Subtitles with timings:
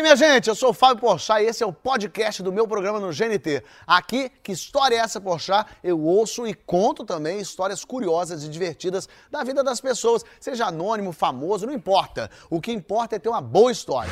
[0.00, 0.48] aí, minha gente?
[0.48, 3.62] Eu sou o Fábio Porchat e esse é o podcast do meu programa no GNT.
[3.86, 5.70] Aqui, que história é essa, Porchat?
[5.84, 11.12] Eu ouço e conto também histórias curiosas e divertidas da vida das pessoas, seja anônimo,
[11.12, 12.30] famoso, não importa.
[12.48, 14.10] O que importa é ter uma boa história.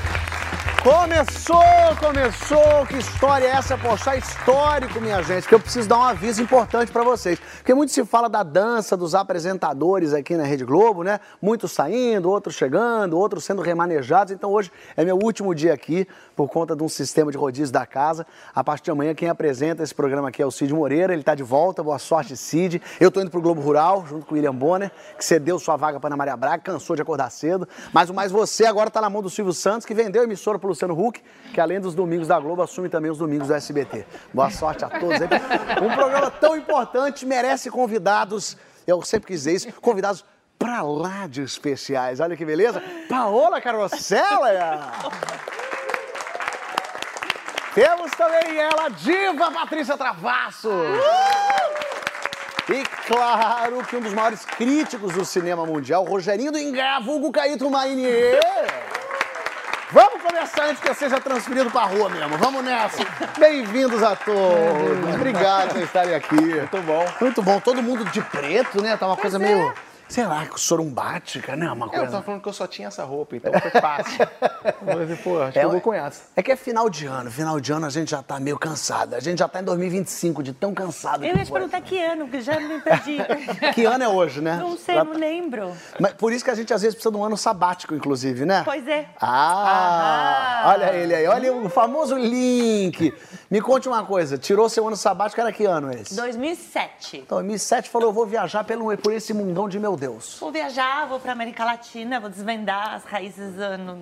[0.89, 1.61] Começou,
[2.01, 2.87] começou!
[2.87, 3.77] Que história é essa?
[3.77, 7.39] Poxa, histórico, minha gente, que eu preciso dar um aviso importante para vocês.
[7.59, 11.21] Porque muito se fala da dança dos apresentadores aqui na Rede Globo, né?
[11.43, 14.33] Muitos saindo, outros chegando, outros sendo remanejados.
[14.33, 16.09] Então hoje é meu último dia aqui
[16.39, 18.25] por conta de um sistema de rodízio da casa.
[18.55, 21.35] A partir de amanhã, quem apresenta esse programa aqui é o Cid Moreira, ele tá
[21.35, 21.83] de volta.
[21.83, 22.81] Boa sorte, Cid.
[23.01, 25.99] Eu tô indo pro Globo Rural, junto com o William Bonner, que cedeu sua vaga
[25.99, 27.69] para Ana Maria Braga, cansou de acordar cedo.
[27.93, 30.61] Mas o mais você agora tá na mão do Silvio Santos, que vendeu a emissora
[30.61, 31.21] pro Luciano Huck,
[31.53, 34.07] que além dos domingos da Globo, assume também os domingos do SBT.
[34.33, 35.19] Boa sorte a todos.
[35.83, 40.25] Um programa tão importante merece convidados, eu sempre quis dizer isso, convidados
[40.57, 42.21] pra lá de especiais.
[42.21, 42.81] Olha que beleza.
[43.09, 44.93] Paola Carosella.
[47.75, 50.71] Temos também ela, diva Patrícia Travasso.
[52.69, 57.71] E claro que um dos maiores críticos do cinema mundial, Rogerinho do Engravo, Hugo Caíto
[57.71, 58.41] Mainier.
[59.91, 62.37] Vamos começar antes que eu seja transferido pra rua mesmo.
[62.37, 63.03] Vamos nessa.
[63.39, 65.15] Bem-vindos a todos.
[65.15, 66.35] Obrigado por estarem aqui.
[66.35, 67.07] Muito bom.
[67.21, 67.59] Muito bom.
[67.59, 68.99] Todo mundo de preto, né?
[68.99, 69.73] Tá uma coisa meio,
[70.09, 71.71] sei lá, sorumbática, né?
[71.71, 72.07] Uma Eu coisa...
[72.13, 74.19] tava falando que eu só tinha essa roupa, então foi fácil.
[74.65, 76.23] Eu falei, pô, acho que eu vou com essa.
[76.37, 77.31] É que é final de ano.
[77.31, 79.15] Final de ano a gente já tá meio cansado.
[79.15, 81.99] A gente já tá em 2025, de tão cansado Eu que ia te perguntar que
[82.03, 83.19] ano, que já me perdi.
[83.75, 84.57] Que ano é hoje, né?
[84.57, 85.73] Não sei, Já não tá- lembro.
[86.01, 88.63] Mas por isso que a gente às vezes precisa de um ano sabático, inclusive, né?
[88.65, 89.07] Pois é.
[89.21, 90.38] Ah, Aham.
[90.69, 93.15] Olha ele aí, olha o famoso link.
[93.51, 96.15] Me conte uma coisa, tirou seu ano sabático, era que ano esse?
[96.15, 97.19] 2007.
[97.19, 100.39] Então, em 2007 falou, eu vou viajar pelo, por esse mundão de meu Deus.
[100.39, 103.55] Vou viajar, vou para América Latina, vou desvendar as raízes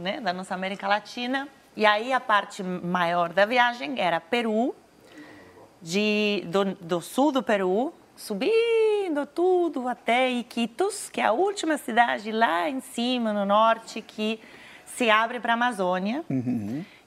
[0.03, 1.49] né, da nossa América Latina.
[1.77, 4.75] E aí a parte maior da viagem era Peru,
[5.81, 12.33] de, do, do sul do Peru, subindo tudo até Iquitos, que é a última cidade
[12.33, 14.41] lá em cima, no norte, que
[14.97, 16.25] se abre para a Amazônia.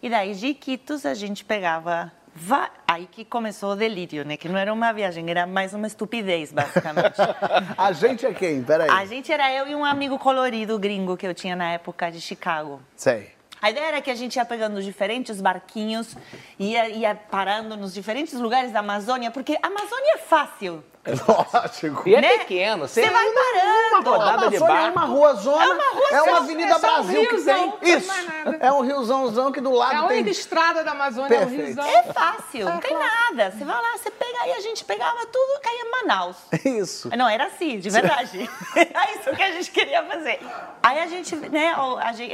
[0.01, 2.11] E daí de Iquitos a gente pegava.
[2.35, 4.37] va- Aí que começou o delírio, né?
[4.37, 7.17] Que não era uma viagem, era mais uma estupidez, basicamente.
[7.77, 8.63] A gente é quem?
[8.63, 8.89] Peraí.
[8.89, 12.19] A gente era eu e um amigo colorido gringo que eu tinha na época de
[12.21, 12.81] Chicago.
[12.95, 13.31] Sei.
[13.61, 16.15] A ideia era que a gente ia pegando diferentes barquinhos,
[16.57, 20.83] ia, ia parando nos diferentes lugares da Amazônia, porque a Amazônia é fácil.
[21.05, 22.07] Lógico.
[22.07, 22.37] E é né?
[22.39, 24.09] pequeno, Você você vai parando.
[24.09, 24.97] uma rodada de Amazônia é barco.
[24.99, 27.71] uma rua zona, É uma rua é uma Avenida é só um Brasil que tem.
[27.71, 28.11] tem Isso.
[28.59, 30.17] É um riozãozão que do lado É a tem.
[30.17, 31.65] única estrada da Amazônia, é o Perfeito.
[31.65, 31.85] riozão.
[31.85, 33.51] É fácil, não tem nada.
[33.51, 36.35] Você vai lá, você pega e a gente pegava tudo, caía em Manaus.
[36.65, 37.09] Isso.
[37.17, 38.49] Não, era assim, de verdade.
[38.75, 40.39] é isso que a gente queria fazer.
[40.83, 41.75] Aí a gente, né,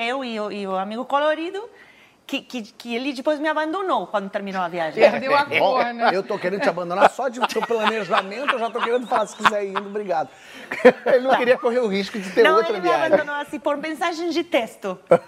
[0.08, 1.70] eu e e o amigo colorido,
[2.28, 5.00] que, que, que ele depois me abandonou quando terminou a viagem.
[5.12, 6.10] Perdeu a cor, né?
[6.14, 9.36] Eu tô querendo te abandonar só de teu planejamento, eu já tô querendo falar se
[9.36, 10.30] quiser ir indo, obrigado.
[11.06, 13.06] Ele não queria correr o risco de ter Não, outra ele me viagem.
[13.06, 14.98] abandonou assim por mensagem de texto.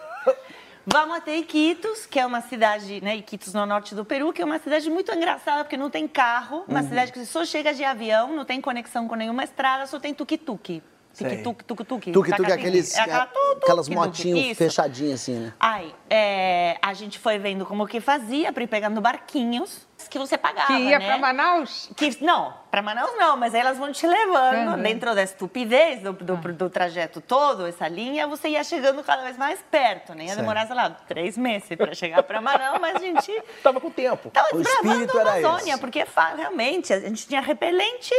[0.90, 4.46] Vamos até Iquitos, que é uma cidade, né, Iquitos no norte do Peru, que é
[4.46, 6.88] uma cidade muito engraçada, porque não tem carro, uma Uhum.
[6.88, 10.14] cidade que você só chega de avião, não tem conexão com nenhuma estrada, só tem
[10.14, 10.82] tuk-tuk.
[11.18, 12.12] Tuk-tuk, tuk-tuk.
[12.12, 15.54] Tuk-tuk é aqueles, É aquela tuk-tuk, aquelas motinhas fechadinhas assim, né?
[15.60, 20.38] Aí, é, a gente foi vendo como que fazia para ir pegando barquinhos que você
[20.38, 21.06] pagava, Que ia né?
[21.06, 21.90] pra Manaus?
[21.98, 24.82] Que, não, para Manaus não, mas aí elas vão te levando Uhum.
[24.82, 29.38] dentro da estupidez do, do, do trajeto todo, essa linha, você ia chegando cada vez
[29.38, 30.22] mais perto, né?
[30.24, 30.40] Ia Certo.
[30.40, 34.30] demorar, sei lá, três meses para chegar para Manaus, mas a gente Tava com tempo.
[34.30, 35.82] tava O espírito a era Amazônia, esse.
[35.82, 36.06] porque
[36.38, 38.14] realmente a gente tinha repelente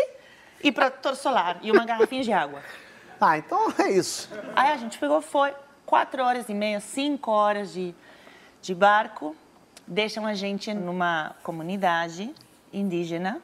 [0.62, 2.60] e protetor solar e uma garrafinha de água.
[3.20, 4.28] Ah, então é isso.
[4.54, 5.52] Aí a gente pegou, foi
[5.84, 7.94] quatro horas e meia, cinco horas de,
[8.62, 9.34] de barco,
[9.86, 12.32] deixam a gente numa comunidade
[12.72, 13.40] indígena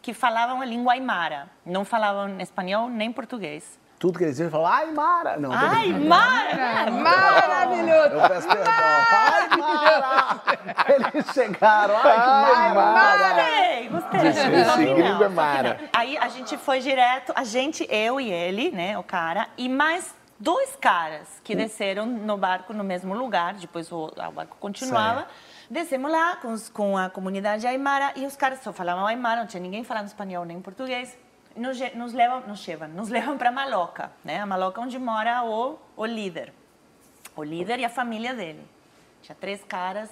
[0.00, 3.78] que falavam a língua aimara, não falavam espanhol nem português.
[4.02, 5.36] Tudo que eles dizem, falam, ai, Mara.
[5.36, 6.06] Não, Ai, brincando.
[6.08, 6.90] Mara!
[6.90, 8.14] Maravilhoso!
[8.16, 8.72] Eu peço perdão.
[8.74, 10.42] Ai, Mara!
[10.88, 13.28] Eles chegaram, ai, ai Mara!
[13.28, 14.28] Gostei, gostei.
[14.28, 15.80] Esse gringo não, é Mara.
[15.92, 20.12] Aí a gente foi direto, a gente, eu e ele, né, o cara, e mais
[20.36, 25.28] dois caras que desceram no barco no mesmo lugar, depois o, o barco continuava.
[25.70, 29.46] Descemos lá com, os- com a comunidade aimara e os caras só falavam aimara, não
[29.46, 31.16] tinha ninguém falando espanhol nem português.
[31.56, 34.40] Nos, nos levam, nos levam, nos levam para Maloca, né?
[34.40, 36.52] A Maloca onde mora o, o líder.
[37.36, 38.64] O líder e a família dele.
[39.22, 40.10] Tinha três caras,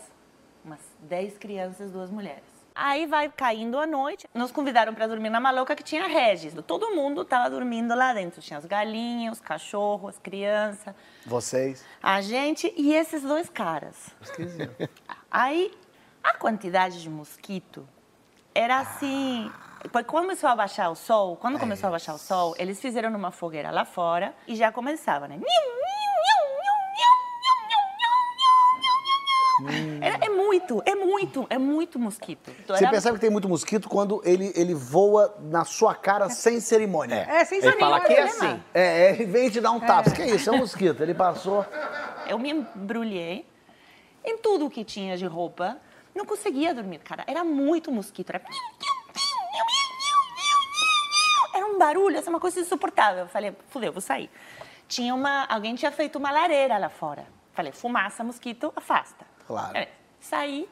[0.65, 2.45] umas dez crianças, duas mulheres.
[2.75, 4.27] Aí vai caindo a noite.
[4.33, 6.55] Nos convidaram para dormir na maloca que tinha Regis.
[6.67, 8.41] Todo mundo estava dormindo lá dentro.
[8.41, 10.95] Tinha as galinhas, os cachorros, as crianças,
[11.27, 11.85] Vocês.
[12.03, 14.15] a gente e esses dois caras.
[15.31, 15.73] Aí
[16.23, 17.87] a quantidade de mosquito
[18.55, 19.51] era assim.
[19.89, 23.31] Porque começou a baixar o sol, quando começou a baixar o sol, eles fizeram uma
[23.31, 25.41] fogueira lá fora e já começava, né?
[30.01, 32.51] É, é muito, é muito, é muito mosquito.
[32.61, 36.31] Então, Você era- percebe que tem muito mosquito quando ele, ele voa na sua cara
[36.31, 37.27] sem cerimônia.
[37.29, 38.63] É, sem Ele fala que é assim.
[38.73, 40.11] É, é, ele vem te dar um tapa.
[40.11, 40.49] Que é isso?
[40.49, 41.03] É um mosquito.
[41.03, 41.67] Ele passou.
[42.27, 43.47] Eu me embrulhei
[44.25, 45.77] em tudo que tinha de roupa.
[46.15, 47.23] Não conseguia dormir, cara.
[47.27, 48.31] Era muito mosquito.
[48.31, 48.43] Era...
[51.81, 53.23] Barulho, essa é uma coisa insuportável.
[53.23, 54.31] Eu falei, fudeu, vou sair.
[54.87, 55.47] Tinha uma...
[55.47, 57.25] Alguém tinha feito uma lareira lá fora.
[57.55, 59.25] Falei, fumaça, mosquito, afasta.
[59.47, 59.75] Claro.
[59.77, 59.89] É,
[60.21, 60.69] saí,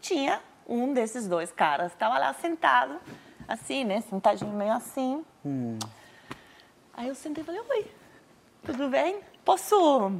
[0.00, 1.92] tinha um desses dois caras.
[1.92, 2.98] Estava lá sentado,
[3.46, 4.00] assim, né?
[4.00, 5.24] Sentadinho meio assim.
[6.92, 7.86] Aí eu sentei e falei, oi,
[8.64, 9.20] tudo bem?
[9.44, 10.12] Posso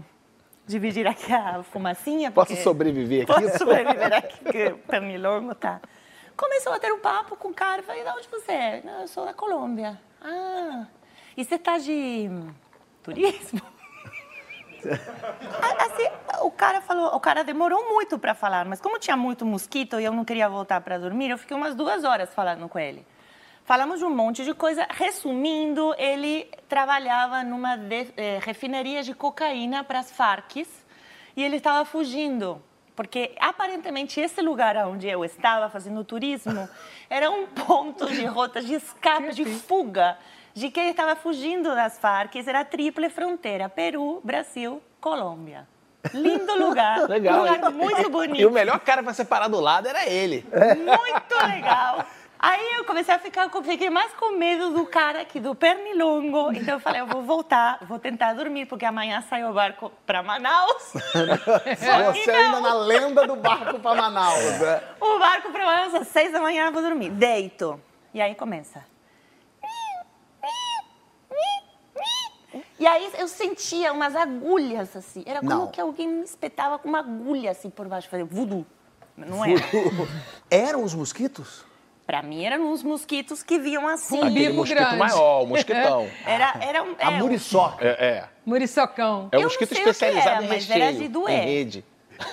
[0.67, 2.31] dividir aqui a fumacinha?
[2.31, 3.43] Posso Porque- sobreviver aqui?
[3.43, 5.81] Posso sobreviver aqui, que o pernilongo tá...
[6.37, 8.83] Começou a ter um papo com o cara, falei, de onde você é?
[8.85, 10.01] Não, eu sou da Colômbia.
[10.25, 10.87] Ah,
[11.37, 12.31] e você tá de
[13.03, 13.61] turismo?
[14.83, 16.09] Assim,
[16.43, 20.05] o cara falou, o cara demorou muito para falar, mas como tinha muito mosquito e
[20.05, 23.05] eu não queria voltar para dormir, eu fiquei umas duas horas falando com ele.
[23.65, 24.87] Falamos de um monte de coisa.
[24.91, 30.69] Resumindo, ele trabalhava numa de, eh, refinaria de cocaína para as Farcs
[31.37, 32.61] e ele estava fugindo.
[33.03, 36.69] Porque aparentemente esse lugar onde eu estava fazendo turismo
[37.11, 40.17] era um ponto de rota de escape, de fuga,
[40.55, 42.37] de que ele estava fugindo das Farc.
[42.37, 45.67] Era a tríplice fronteira: Peru, Brasil, Colômbia.
[46.15, 47.39] Lindo lugar, Legal.
[47.41, 48.41] lugar muito bonito.
[48.41, 50.47] E o melhor cara pra separar do lado era ele.
[50.77, 52.07] Muito legal.
[52.45, 56.53] Aí eu comecei a ficar, fiquei mais com medo do cara que do pernilongo.
[56.53, 60.25] Então eu falei, eu vou voltar, vou tentar dormir, porque amanhã sai o barco para
[60.25, 60.91] Manaus.
[62.13, 64.59] Você ainda na lenda do barco pra Manaus.
[64.59, 64.83] né?
[65.01, 67.11] O barco para Manaus às seis da manhã, eu vou dormir.
[67.11, 67.81] Deito.
[68.13, 68.85] E aí começa.
[72.81, 75.23] E aí eu sentia umas agulhas assim.
[75.25, 75.67] Era como Não.
[75.69, 78.09] que alguém me espetava com uma agulha assim por baixo.
[78.09, 78.67] Fazia voodoo.
[79.17, 79.55] Não era.
[80.51, 81.65] Eram os mosquitos?
[82.07, 84.17] Pra mim eram uns mosquitos que vinham assim.
[84.19, 84.97] Um Aquele bico mosquito grande.
[84.97, 86.09] maior, o mosquitão.
[86.27, 86.97] Era, era um.
[86.99, 87.85] A é, muriçoca.
[87.85, 88.29] É, é.
[88.45, 89.29] Muriçocão.
[89.31, 91.31] É um mosquito especializado em mas era recheio, de doer.
[91.31, 91.85] em rede.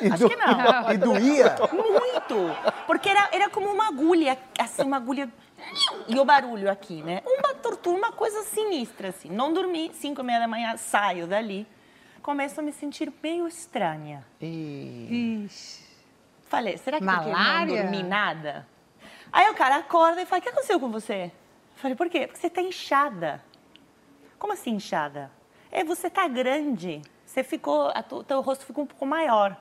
[0.01, 0.92] E, Acho que não.
[0.92, 1.56] e doía?
[1.71, 2.36] Muito!
[2.88, 5.30] Porque era, era como uma agulha, assim, uma agulha.
[6.07, 7.21] E o barulho aqui, né?
[7.25, 9.30] Uma tortura, uma coisa sinistra, assim.
[9.30, 11.68] Não dormi, cinco e meia da manhã, saio dali.
[12.21, 14.25] Começo a me sentir meio estranha.
[14.42, 15.88] Ixi.
[16.48, 17.83] Falei, será que porque eu não Malária?
[17.83, 18.68] dormi nada?
[19.31, 21.31] Aí o cara acorda e fala, o que aconteceu com você?
[21.75, 22.27] Falei, por quê?
[22.27, 23.43] Porque você tá inchada.
[24.37, 25.31] Como assim inchada?
[25.71, 27.01] É, você tá grande.
[27.25, 29.55] Você ficou, a tu, teu rosto ficou um pouco maior.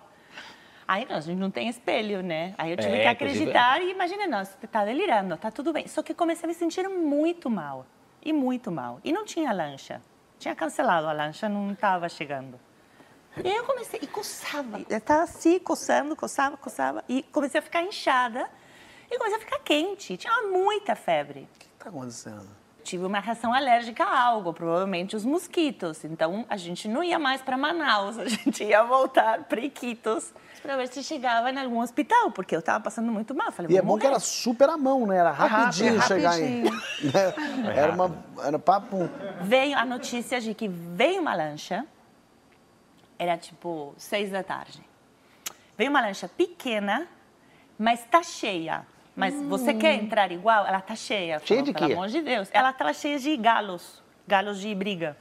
[0.86, 2.54] Aí não, a gente não tem espelho, né?
[2.56, 5.70] Aí eu tive É, que inclusive, acreditar e imaginei, não, você tá delirando, tá tudo
[5.70, 5.86] bem.
[5.86, 7.84] Só que comecei a me sentir muito mal.
[8.24, 8.98] E muito mal.
[9.04, 10.00] E não tinha lancha.
[10.38, 12.58] Tinha cancelado a lancha, não estava chegando.
[13.44, 14.80] E aí eu comecei, e coçava.
[14.88, 17.04] Eu estava assim, coçando, coçava, coçava.
[17.08, 18.48] E comecei a ficar inchada.
[19.10, 20.16] E comecei a ficar quente.
[20.16, 21.48] Tinha muita febre.
[21.54, 22.46] O que tá acontecendo?
[22.84, 26.04] Tive uma reação alérgica a algo, provavelmente os mosquitos.
[26.04, 30.32] Então a gente não ia mais para Manaus, a gente ia voltar para Iquitos
[30.62, 33.52] para ver se chegava em algum hospital, porque eu estava passando muito mal.
[33.52, 34.14] Falei, E é bom que morrer.
[34.14, 35.18] era super à mão, né?
[35.18, 36.62] Era rapidinho rápido, chegar em.
[36.64, 37.74] né?
[37.76, 38.24] Era uma.
[38.42, 39.08] Era papo.
[39.42, 41.84] Veio a notícia de que veio uma lancha,
[43.18, 44.80] era tipo seis da tarde.
[45.76, 47.06] Veio uma lancha pequena,
[47.78, 48.84] mas tá cheia.
[49.18, 50.64] Mas você quer entrar igual?
[50.64, 51.42] Ela tá cheia.
[51.44, 51.92] Cheia de Pelo quê?
[51.92, 52.48] amor de Deus.
[52.52, 55.16] Ela tava cheia de galos, galos de briga.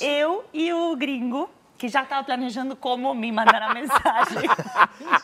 [0.00, 4.48] Eu e o gringo, que já tava planejando como me mandar a mensagem.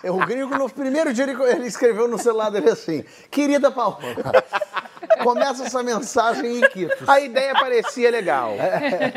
[0.02, 4.00] O gringo, no primeiro dia, ele, ele escreveu no celular dele assim: Querida Paola,
[5.22, 7.08] começa essa mensagem em Quitos.
[7.08, 8.50] A ideia parecia legal.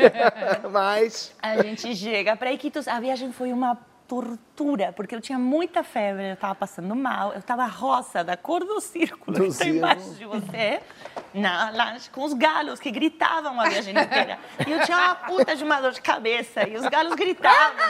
[0.70, 1.34] Mas.
[1.42, 2.86] A gente chega para Iquitos.
[2.86, 7.38] A viagem foi uma tortura, porque eu tinha muita febre, eu estava passando mal, eu
[7.38, 10.80] estava rosa, da cor do círculo Do que está embaixo de você.
[11.32, 14.38] na lanche com os galos que gritavam a viagem inteira.
[14.66, 17.86] E eu tinha uma puta de uma dor de cabeça e os galos gritavam.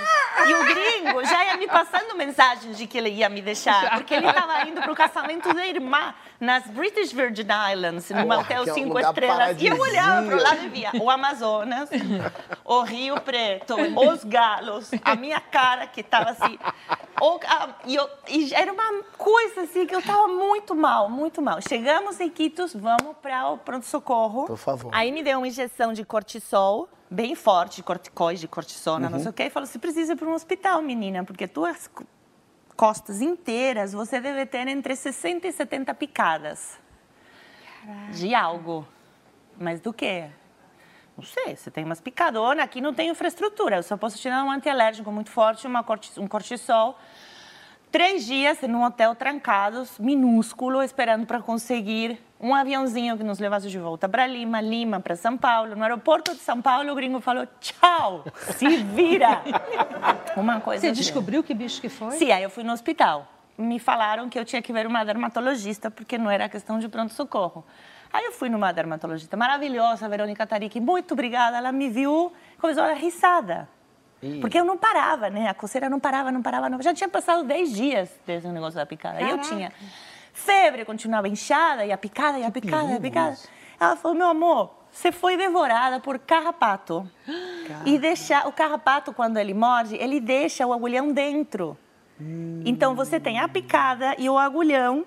[0.46, 4.14] E o gringo já ia me passando mensagens de que ele ia me deixar, porque
[4.14, 8.70] ele estava indo para o casamento da irmã nas British Virgin Islands, num hotel é
[8.70, 9.60] um cinco estrelas.
[9.60, 11.88] E eu olhava para o lado e via o Amazonas,
[12.64, 16.58] o Rio Preto, os galos, a minha cara que estava assim.
[17.20, 21.40] O- a- e, eu- e era uma coisa assim que eu estava muito mal, muito
[21.40, 21.60] mal.
[21.62, 24.44] Chegamos em Quitos, vamos para o pronto-socorro.
[24.44, 24.90] Por favor.
[24.94, 29.12] Aí me deu uma injeção de cortisol, bem forte, de corticoide, de cortisona, Uhum.
[29.12, 31.88] não sei o quê, e falou: você precisa ir para um hospital, menina, porque tuas
[31.88, 32.04] co-
[32.76, 36.78] costas inteiras você deve ter entre 60 e 70 picadas
[38.12, 38.86] de algo.
[39.58, 40.28] Mas do quê?
[41.16, 44.42] Não sei, você tem umas picadonas, aqui não tem infraestrutura, eu só posso te dar
[44.44, 46.98] um antialérgico muito forte, uma corti- um cortisol.
[47.90, 53.78] Três dias num hotel trancados, minúsculo, esperando para conseguir um aviãozinho que nos levasse de
[53.78, 55.76] volta para Lima, Lima para São Paulo.
[55.76, 58.24] No aeroporto de São Paulo, o gringo falou: tchau,
[58.56, 59.42] se vira.
[60.34, 61.00] Uma coisa Você assim.
[61.02, 62.12] descobriu que bicho que foi?
[62.12, 63.28] Sim, aí eu fui no hospital.
[63.58, 67.62] Me falaram que eu tinha que ver uma dermatologista, porque não era questão de pronto-socorro.
[68.12, 71.56] Aí eu fui numa dermatologista maravilhosa, Verônica Tarique, muito obrigada.
[71.56, 73.68] Ela me viu, começou a dar risada.
[74.40, 75.48] Porque eu não parava, né?
[75.48, 76.68] A coceira não parava, não parava.
[76.68, 76.80] Não...
[76.80, 79.18] Já tinha passado 10 dias desde o negócio da picada.
[79.18, 79.48] Aí eu Caraca.
[79.48, 79.72] tinha
[80.32, 83.36] febre, continuava inchada, e a picada, e a picada, e a picada.
[83.80, 87.08] Ela falou, meu amor, você foi devorada por carrapato.
[87.84, 91.76] E deixar o carrapato, quando ele morde, ele deixa o agulhão dentro.
[92.64, 95.04] Então você tem a picada e o agulhão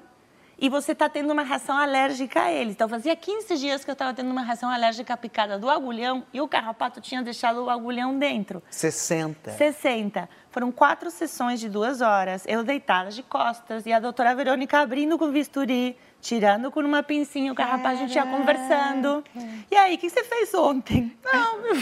[0.60, 2.72] e você está tendo uma reação alérgica a ele.
[2.72, 6.24] Então fazia 15 dias que eu estava tendo uma reação alérgica à picada do agulhão
[6.34, 8.62] e o carrapato tinha deixado o agulhão dentro.
[8.70, 9.52] 60.
[9.52, 10.30] 60.
[10.50, 15.18] Foram quatro sessões de duas horas, eu deitada de costas e a doutora Verônica abrindo
[15.18, 19.24] com bisturi, tirando com uma pincinha o carrapato, a gente ia conversando.
[19.70, 21.16] E aí, o que você fez ontem?
[21.24, 21.76] Não, meu...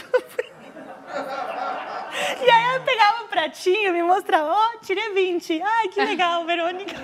[2.46, 5.62] E aí eu pegava um pratinho, me mostrava, ó, tirei 20.
[5.62, 6.96] Ai, que legal, Verônica.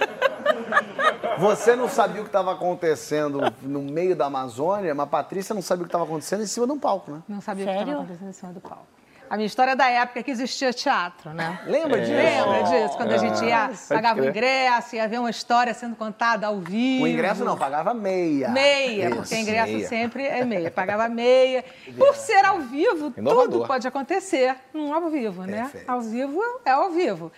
[1.37, 5.61] Você não sabia o que estava acontecendo no meio da Amazônia, mas a Patrícia não
[5.61, 7.21] sabia o que estava acontecendo em cima de um palco, né?
[7.27, 7.89] Não sabia o que Sério?
[7.89, 8.98] estava acontecendo em cima do palco.
[9.29, 11.59] A minha história é da época que existia teatro, né?
[11.67, 12.13] Lembra disso?
[12.13, 12.97] Lembra disso?
[12.97, 17.03] Quando a gente ia, pagava o ingresso, ia ver uma história sendo contada ao vivo.
[17.03, 18.49] O ingresso não, pagava meia.
[18.49, 19.87] Meia, Isso, porque ingresso meia.
[19.87, 20.71] sempre é meia.
[20.71, 21.63] Pagava meia.
[21.95, 23.51] Por ser ao vivo, Inovador.
[23.51, 25.61] tudo pode acontecer num ao vivo, né?
[25.61, 25.89] Perfeito.
[25.89, 27.31] Ao vivo é ao vivo.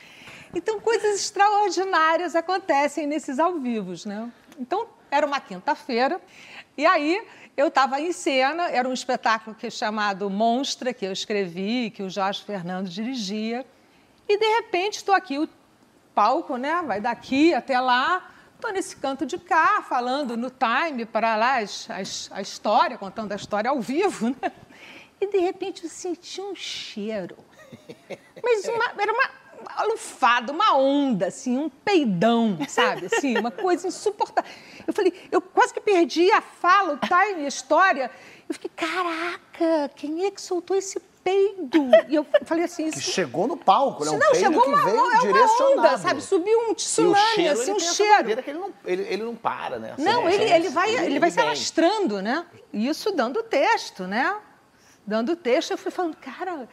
[0.55, 4.29] Então, coisas extraordinárias acontecem nesses ao vivos, né?
[4.57, 6.21] Então, era uma quinta-feira,
[6.77, 7.21] e aí
[7.61, 12.01] eu estava em cena, era um espetáculo que é chamado Monstra, que eu escrevi, que
[12.03, 13.65] o Jorge Fernando dirigia,
[14.27, 15.47] e de repente estou aqui, o
[16.15, 16.81] palco, né?
[16.85, 18.29] Vai daqui até lá.
[18.55, 23.31] Estou nesse canto de cá, falando no time para lá as- as- a história, contando
[23.31, 24.51] a história ao vivo, né?
[25.19, 27.37] E de repente eu senti um cheiro.
[28.43, 29.29] Mas uma- era uma,
[29.61, 33.07] uma lufada, uma onda, assim, um peidão, sabe?
[33.07, 34.49] Assim, uma coisa insuportável.
[34.87, 38.09] Eu falei, eu quase que perdi a fala, o time, a história.
[38.49, 41.87] Eu fiquei, caraca, quem é que soltou esse peido?
[42.09, 44.11] E eu falei assim, Que isso chegou no palco, né?
[44.11, 45.79] Um não, chegou uma, veio uma, é direcionado.
[45.79, 46.21] onda, sabe?
[46.21, 48.29] Subiu um E tsunami, cheiro, assim, ele um cheiro.
[48.31, 49.93] ele não, ele, ele não para, né?
[49.93, 51.45] Assim, Não, é, ele, é, ele vai, ele vai se vem.
[51.45, 52.45] alastrando, né?
[52.73, 54.35] Isso dando texto, né?
[55.05, 56.67] Dando texto, eu fui falando, cara,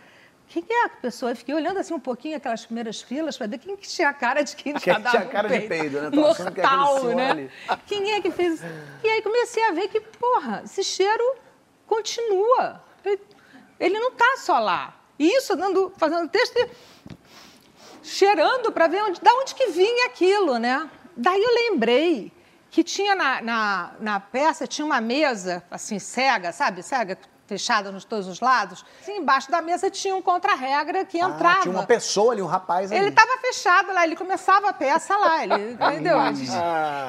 [0.48, 1.32] quem é a pessoa?
[1.32, 4.14] Eu fiquei olhando assim um pouquinho aquelas primeiras filas para ver quem que tinha a
[4.14, 6.10] cara de quem tinha tinha dado um cara de peido, né?
[6.10, 7.50] Tô que Mortal, senhor né?
[7.86, 8.60] Quem é que fez?
[9.04, 11.36] E aí comecei a ver que, porra, esse cheiro
[11.86, 12.82] continua.
[13.78, 14.94] Ele- não está só lá.
[15.18, 16.70] E isso dando, fazendo texto e
[18.02, 20.88] cheirando para ver onde, da onde que vinha aquilo, né?
[21.16, 22.32] Daí eu lembrei
[22.70, 26.82] que tinha na, na, na peça, tinha uma mesa, assim, cega, sabe?
[26.82, 28.84] Cega, fechada nos todos os lados.
[29.00, 31.62] Assim, embaixo da mesa tinha um contra-regra que Ah, entrava.
[31.62, 33.00] tinha uma pessoa ali, um rapaz ali.
[33.00, 36.18] Ele estava fechado lá, ele começava a peça lá, ele, entendeu?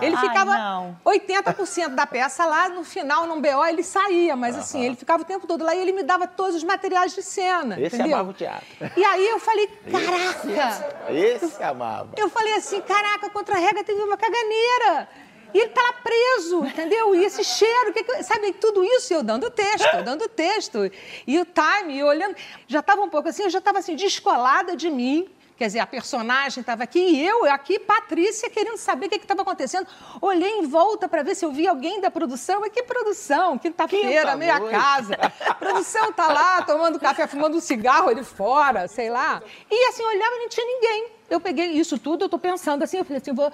[0.01, 0.98] Ele Ai, ficava não.
[1.05, 5.25] 80% da peça lá, no final, num BO, ele saía, mas assim, ele ficava o
[5.25, 8.15] tempo todo lá e ele me dava todos os materiais de cena, Esse entendeu?
[8.15, 8.65] amava o teatro.
[8.96, 11.12] E aí eu falei, caraca!
[11.12, 12.10] Esse amava.
[12.15, 15.08] Eu falei assim, caraca, contra a regra teve uma caganeira.
[15.53, 17.15] E ele tá lá preso, entendeu?
[17.15, 20.89] E esse cheiro, que que- sabe, tudo isso eu dando texto, eu dando texto.
[21.25, 22.36] E o time, e olhando,
[22.68, 25.27] já estava um pouco assim, eu já estava assim, descolada de mim.
[25.58, 29.41] Quer dizer, a personagem estava aqui e eu aqui, Patrícia, querendo saber o que estava
[29.41, 29.86] acontecendo.
[30.22, 32.62] Olhei em volta para ver se eu via alguém da produção.
[32.62, 33.58] Mas que produção?
[33.58, 35.18] Quinta-feira, Quinta meia casa.
[35.46, 39.44] A produção tá lá tomando café, fumando um cigarro ali fora, sei lá.
[39.70, 41.08] E assim, eu olhava e não tinha ninguém.
[41.29, 43.51] Eu peguei isso tudo, eu tô pensando assim, eu falei assim, vou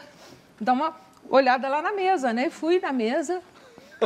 [0.61, 0.95] dar uma
[1.29, 2.49] olhada lá na mesa, né?
[2.49, 3.41] Fui na mesa,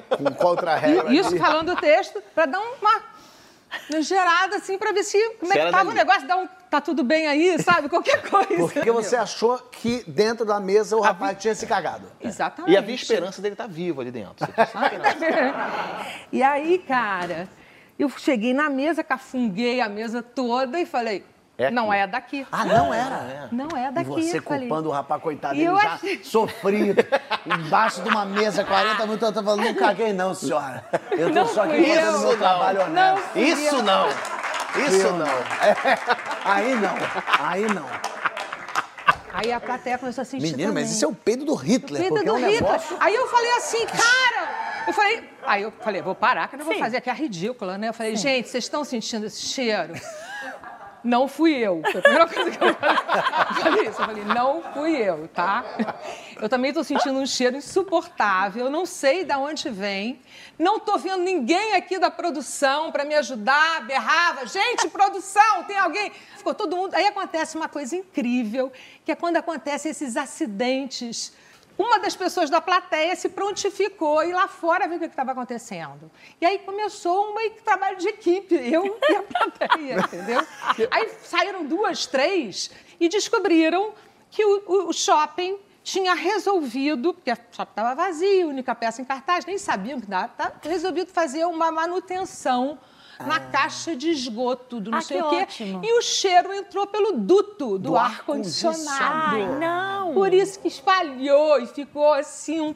[0.10, 1.14] Com contra-regra.
[1.14, 3.02] Isso falando o texto, para dar uma
[4.02, 5.90] gerada assim, para ver se como Se é que tava dali.
[5.90, 7.90] o negócio, dar um tá tudo bem aí, sabe?
[7.90, 8.74] Qualquer coisa.
[8.74, 12.06] Porque você achou que dentro da mesa o rapaz tinha se cagado.
[12.22, 12.72] Exatamente.
[12.72, 14.48] E havia esperança dele estar vivo ali dentro.
[14.48, 15.18] Esperança.
[16.32, 17.50] E aí, cara,
[17.98, 21.26] eu cheguei na mesa, cafunguei a mesa toda e falei,
[21.60, 22.48] É não é daqui.
[22.52, 23.50] Ah, não era?
[23.52, 24.10] Não é E daqui.
[24.10, 24.60] você eu falei.
[24.68, 27.06] culpando o rapaz, coitado, E ele eu já achei- sofrido,
[27.46, 30.84] embaixo de uma mesa, 40 minutos, eu tô falando, não caguei não, senhora.
[31.12, 32.20] Eu tô Não só aqui fazendo eu.
[32.22, 32.86] meu trabalho Não
[33.16, 33.28] honesto.
[33.34, 33.84] fui Isso eu.
[33.84, 34.08] não!
[34.88, 35.28] Isso não!
[36.46, 36.96] Aí não,
[37.46, 37.86] aí não.
[39.34, 40.96] Aí a plateia começou a sentir Menino, mas também.
[40.96, 42.62] isso é o peido do Hitler, Filho porque do é um Hitler.
[42.64, 42.98] negócio...
[43.00, 44.50] Aí eu falei assim, cara!
[44.88, 46.80] Eu falei, aí eu falei, vou parar, que eu não vou Sim.
[46.80, 47.90] fazer aqui a ridícula, né?
[47.90, 49.94] Eu falei, gente, vocês estão sentindo esse cheiro?
[51.04, 51.82] Não fui eu.
[51.92, 53.88] Foi a primeira coisa que eu falei.
[53.88, 54.02] Isso.
[54.02, 55.64] Eu falei, não fui eu, tá?
[56.42, 58.70] Eu também estou sentindo um cheiro insuportável.
[58.70, 60.20] Não sei de onde vem.
[60.58, 63.86] Não estou vendo ninguém aqui da produção para me ajudar.
[63.86, 66.12] Berrava, gente, produção, tem alguém?
[66.38, 66.96] Ficou todo mundo.
[66.96, 68.72] Aí acontece uma coisa incrível,
[69.06, 71.34] que é quando acontecem esses acidentes
[71.82, 76.12] uma das pessoas da plateia se prontificou e lá fora ver o que estava acontecendo.
[76.42, 80.46] E aí começou um trabalho de equipe, eu e a plateia, entendeu?
[80.92, 82.70] Aí saíram duas, três
[83.00, 83.94] e descobriram
[84.30, 89.06] que o, o- o shopping tinha resolvido, porque o shopping estava vazio, única peça em
[89.06, 92.78] cartaz, nem sabiam que dava, tá resolvido fazer uma manutenção
[93.26, 95.42] na caixa de esgoto do não Ah, sei que o quê.
[95.42, 95.82] ótimo.
[95.84, 99.36] E o cheiro entrou pelo duto do, Do ar-condicionado.
[99.36, 100.14] Ai, não!
[100.14, 102.76] Por isso que espalhou e ficou assim um-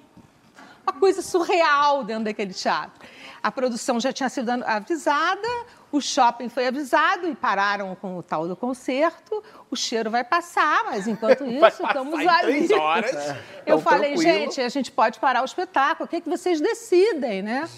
[0.86, 3.02] uma coisa surreal dentro daquele teatro.
[3.42, 5.48] A produção já tinha sido avisada,
[5.94, 9.44] o shopping foi avisado e pararam com o tal do concerto.
[9.70, 12.68] O cheiro vai passar, mas enquanto isso, estamos em ali.
[12.68, 13.14] três horas.
[13.16, 14.22] Eu Então, falei, tranquilo.
[14.22, 17.70] gente, a gente pode parar o espetáculo, o que, é que vocês decidem, né?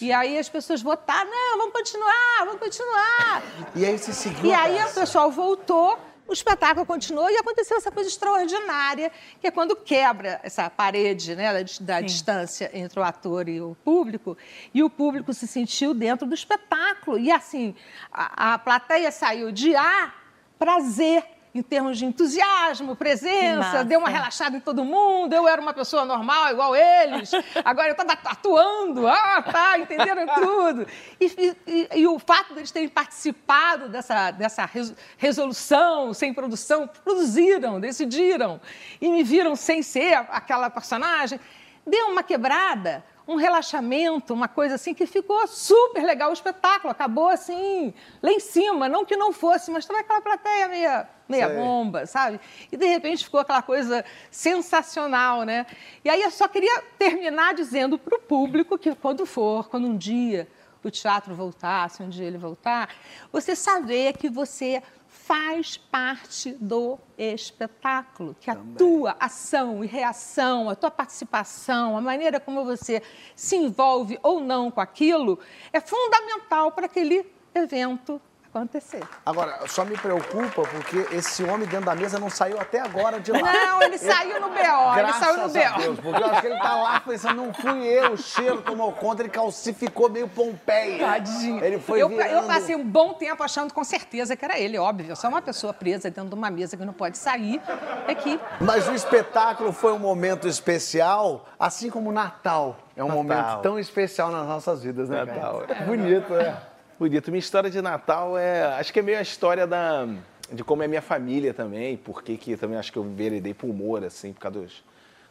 [0.00, 3.42] E aí as pessoas votaram, não, vamos continuar, vamos continuar.
[3.76, 7.90] E aí você seguiu E aí o pessoal voltou, o espetáculo continuou e aconteceu essa
[7.90, 9.10] coisa extraordinária,
[9.40, 13.76] que é quando quebra essa parede né, da, da distância entre o ator e o
[13.84, 14.36] público,
[14.72, 17.18] e o público se sentiu dentro do espetáculo.
[17.18, 17.74] E assim,
[18.10, 20.12] a, a plateia saiu de A
[20.58, 21.22] para Z.
[21.54, 25.34] Em termos de entusiasmo, presença, deu uma relaxada em todo mundo.
[25.34, 27.30] Eu era uma pessoa normal, igual eles.
[27.62, 29.06] Agora eu estava atuando.
[29.06, 30.86] Ah, tá, entenderam tudo.
[31.20, 37.78] E, e- e- o fato deles terem participado dessa, dessa res- resolução, sem produção, produziram,
[37.78, 38.58] decidiram.
[38.98, 41.38] E me viram sem ser aquela personagem.
[41.86, 46.90] Deu uma quebrada, um relaxamento, uma coisa assim que ficou super legal o espetáculo.
[46.92, 48.88] Acabou assim, lá em cima.
[48.88, 52.38] Não que não fosse, mas estava aquela plateia meia, meia bomba, sabe?
[52.70, 55.66] E de repente ficou aquela coisa sensacional, né?
[56.04, 59.96] E aí eu só queria terminar dizendo para o público que quando for, quando um
[59.96, 60.48] dia
[60.84, 62.88] o teatro voltar, se um dia ele voltar,
[63.30, 70.74] você saber que você faz parte do espetáculo, que a tua ação e reação, a
[70.74, 73.02] tua participação, a maneira como você
[73.36, 75.38] se envolve ou não com aquilo
[75.72, 78.20] é fundamental para aquele evento
[78.58, 79.00] acontecer.
[79.24, 83.32] Agora, só me preocupa porque esse homem dentro da mesa não saiu até agora de
[83.32, 83.40] lá.
[83.52, 86.02] Não, ele saiu no BO, ele Graças saiu no a Deus, BO.
[86.02, 89.22] porque eu acho que ele tá lá pensando, não fui eu, o cheiro tomou conta,
[89.22, 90.98] ele calcificou meio Pompeia.
[91.06, 91.64] Tadinho.
[91.64, 92.30] Ele foi eu, virando...
[92.30, 95.16] eu passei um bom tempo achando com certeza que era ele, óbvio.
[95.16, 97.60] Só uma pessoa presa dentro de uma mesa que não pode sair
[98.06, 103.08] é que Mas o espetáculo foi um momento especial, assim como o Natal é um
[103.08, 103.22] Natal.
[103.22, 105.64] momento tão especial nas nossas vidas, né, Natal.
[105.66, 105.84] cara?
[105.86, 106.56] Bonito, né?
[107.02, 107.32] Bonito.
[107.32, 108.62] Minha história de Natal é.
[108.78, 110.06] Acho que é meio a história da,
[110.52, 114.04] de como é minha família também, porque que também acho que eu enveredei por humor,
[114.04, 114.84] assim, por causa dos,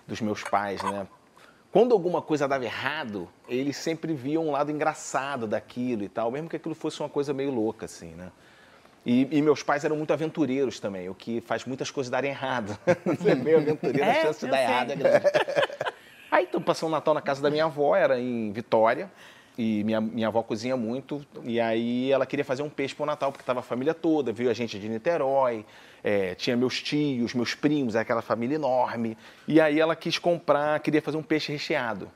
[0.06, 1.08] dos meus pais, né?
[1.72, 6.50] Quando alguma coisa dava errado, eles sempre viam um lado engraçado daquilo e tal, mesmo
[6.50, 8.34] que aquilo fosse uma coisa meio louca, assim, né?
[9.06, 12.78] E, e meus pais eram muito aventureiros também, o que faz muitas coisas darem errado.
[13.06, 14.66] Você é meio aventureiro, a É, chance de eu dar sei.
[14.66, 15.26] errado é grande.
[16.30, 19.10] Aí, então, passou o Natal na casa da minha avó, era em Vitória.
[19.58, 21.26] E minha, minha avó cozinha muito.
[21.44, 24.50] E aí ela queria fazer um peixe pro Natal, porque tava a família toda, veio
[24.50, 25.66] a gente de Niterói,
[26.04, 29.18] é, tinha meus tios, meus primos, aquela família enorme.
[29.48, 32.10] E aí ela quis comprar, queria fazer um peixe recheado.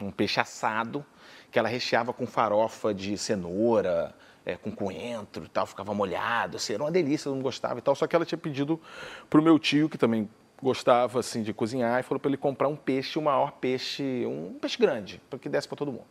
[0.00, 1.04] Um peixe assado,
[1.50, 6.74] que ela recheava com farofa de cenoura, é, com coentro e tal, ficava molhado, assim,
[6.74, 7.94] era uma delícia, todo mundo gostava e tal.
[7.94, 8.80] Só que ela tinha pedido
[9.28, 10.28] pro meu tio, que também
[10.62, 14.56] gostava assim de cozinhar, e falou para ele comprar um peixe, o maior peixe, um
[14.60, 16.06] peixe grande, para que desse para todo mundo.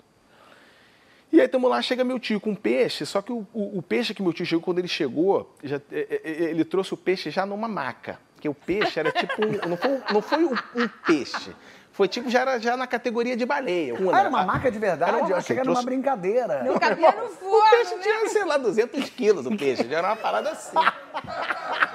[1.31, 4.13] E aí estamos lá, chega meu tio com peixe, só que o, o- o peixe
[4.13, 7.29] que meu tio chegou, quando ele chegou, já- é, é, é, ele trouxe o peixe
[7.29, 9.45] já numa maca, porque o peixe era tipo.
[9.45, 11.53] um- não foi, não foi um, um peixe.
[11.91, 13.95] Foi tipo, já era já na categoria de baleia.
[14.13, 15.09] Ah, era uma maca de verdade?
[15.11, 16.63] Era uma Eu achei que ele era uma trouxe- brincadeira.
[16.63, 18.01] Não cabia no O forno, peixe né?
[18.03, 20.75] tinha, sei lá, 200 quilos o peixe, já era uma parada assim.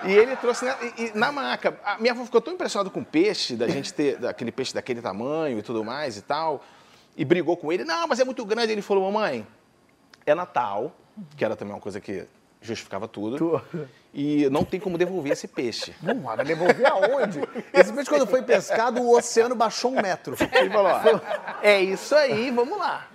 [0.06, 1.78] E ele trouxe na, e- e na maca.
[1.84, 5.02] A minha avó ficou tão impressionada com o peixe, da gente ter daquele peixe daquele
[5.02, 6.64] tamanho e tudo mais e tal,
[7.16, 7.84] e brigou com ele.
[7.84, 8.72] Não, mas é muito grande.
[8.72, 9.46] Ele falou, mamãe,
[10.26, 10.92] é Natal,
[11.36, 12.26] que era também uma coisa que
[12.62, 13.62] justificava tudo,
[14.12, 15.94] e não tem como devolver esse peixe.
[16.02, 17.40] Não, vai devolver aonde?
[17.72, 20.36] Esse peixe, quando foi pescado, o oceano baixou um metro.
[20.52, 21.20] Ele falou, ó,
[21.62, 23.06] é isso aí, vamos lá.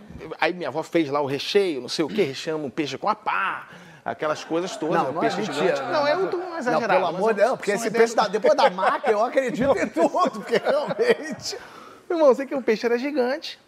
[0.42, 3.08] Aí minha avó fez lá o recheio, não sei o quê, recheamos um peixe com
[3.08, 3.68] a pá,
[4.04, 4.96] aquelas coisas todas.
[5.04, 5.76] Não, não é peixe mentira.
[5.76, 5.92] gigante.
[5.92, 6.88] Não, é muito Não, exagerado.
[6.94, 9.78] pelo mas amor de é- Deus, porque esse peixe, da- depois da maca, eu acredito
[9.78, 11.58] em tudo, porque realmente...
[12.10, 13.60] Meu irmão, sei que o peixe era gigante.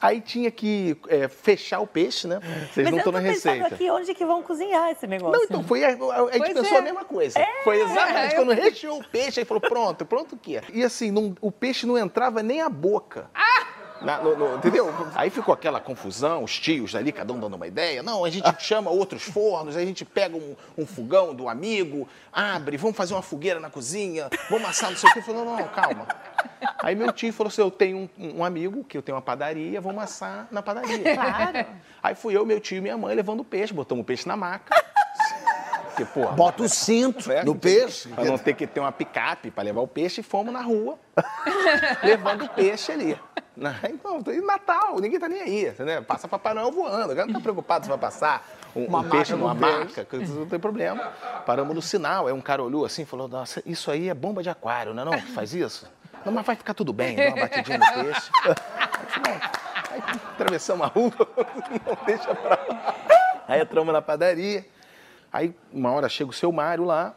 [0.00, 2.40] Aí tinha que é, fechar o peixe, né?
[2.72, 3.66] Vocês Mas não estão na receita.
[3.66, 5.36] aqui onde que vão cozinhar esse negócio.
[5.38, 6.78] Não, então foi a, a, gente pensou é.
[6.78, 7.46] a mesma coisa.
[7.64, 10.62] foi exatamente é, quando recheou o peixe, aí falou, pronto, pronto o quê?
[10.72, 13.30] E assim, não- o peixe não entrava nem a boca.
[14.00, 14.92] Na- no- no- entendeu?
[15.14, 18.02] Aí ficou aquela confusão, os tios ali, cada um dando uma ideia.
[18.02, 22.76] Não, a gente chama outros fornos, a gente pega um, um fogão do amigo, abre,
[22.76, 25.22] vamos fazer uma fogueira na cozinha, vamos assar não sei o quê.
[25.22, 26.06] Falou, não, não, calma.
[26.82, 29.80] Aí meu tio falou assim, eu tenho um, um amigo que eu tenho uma padaria,
[29.80, 31.14] vamos assar na padaria.
[31.14, 31.66] Claro.
[32.02, 34.36] Aí fui eu, meu tio e minha mãe levando o peixe, botamos o peixe na
[34.36, 34.74] maca.
[36.04, 37.42] Porque, porra, Bota o cinto né?
[37.44, 38.08] no peixe.
[38.08, 40.98] Pra não ter que ter uma picape para levar o peixe, e fomos na rua,
[42.02, 43.18] levando o peixe ali.
[43.56, 46.02] Na- Então, Natal, ninguém tá nem aí, entendeu?
[46.02, 49.32] Passa Papai Noel voando, agora não tá preocupado se vai passar um, Uma um peixe
[49.34, 51.12] numa marca, não tem problema.
[51.44, 54.42] Paramos no sinal, aí um cara olhou assim e falou, nossa, isso aí é bomba
[54.42, 55.20] de aquário, não é não?
[55.34, 55.86] Faz isso?
[56.24, 58.30] Não, mas vai ficar tudo bem, dá uma batidinha no peixe.
[59.90, 60.00] Aí
[60.34, 61.12] atravessamos a rua,
[61.84, 62.94] não deixa pra lá.
[63.48, 64.64] Aí entramos na padaria.
[65.32, 67.14] Aí uma hora chega o seu Mário lá.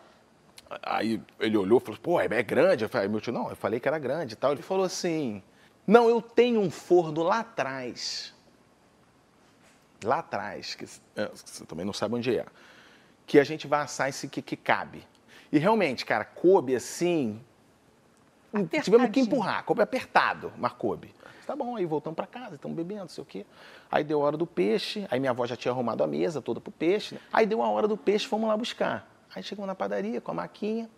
[0.82, 2.84] Aí ele olhou e falou, pô, é é grande.
[2.84, 4.52] Eu falei, meu tio, não, eu falei que era grande e tal.
[4.52, 5.42] Ele falou assim,
[5.86, 8.34] não, eu tenho um forno lá atrás.
[10.04, 12.46] Lá atrás, que é, você também não sabe onde é.
[13.26, 15.06] Que a gente vai assar esse que, que cabe.
[15.52, 17.40] E realmente, cara, coube assim.
[18.84, 21.14] Tivemos que empurrar, coube apertado, mas coube.
[21.46, 23.46] Tá bom, aí voltamos para casa, estamos bebendo, não sei o quê.
[23.92, 26.60] Aí deu a hora do peixe, aí minha avó já tinha arrumado a mesa toda
[26.62, 27.16] pro peixe.
[27.16, 27.22] né?
[27.32, 29.08] Aí deu a hora do peixe, fomos lá buscar.
[29.36, 30.90] Aí chegamos na padaria com a maquinha.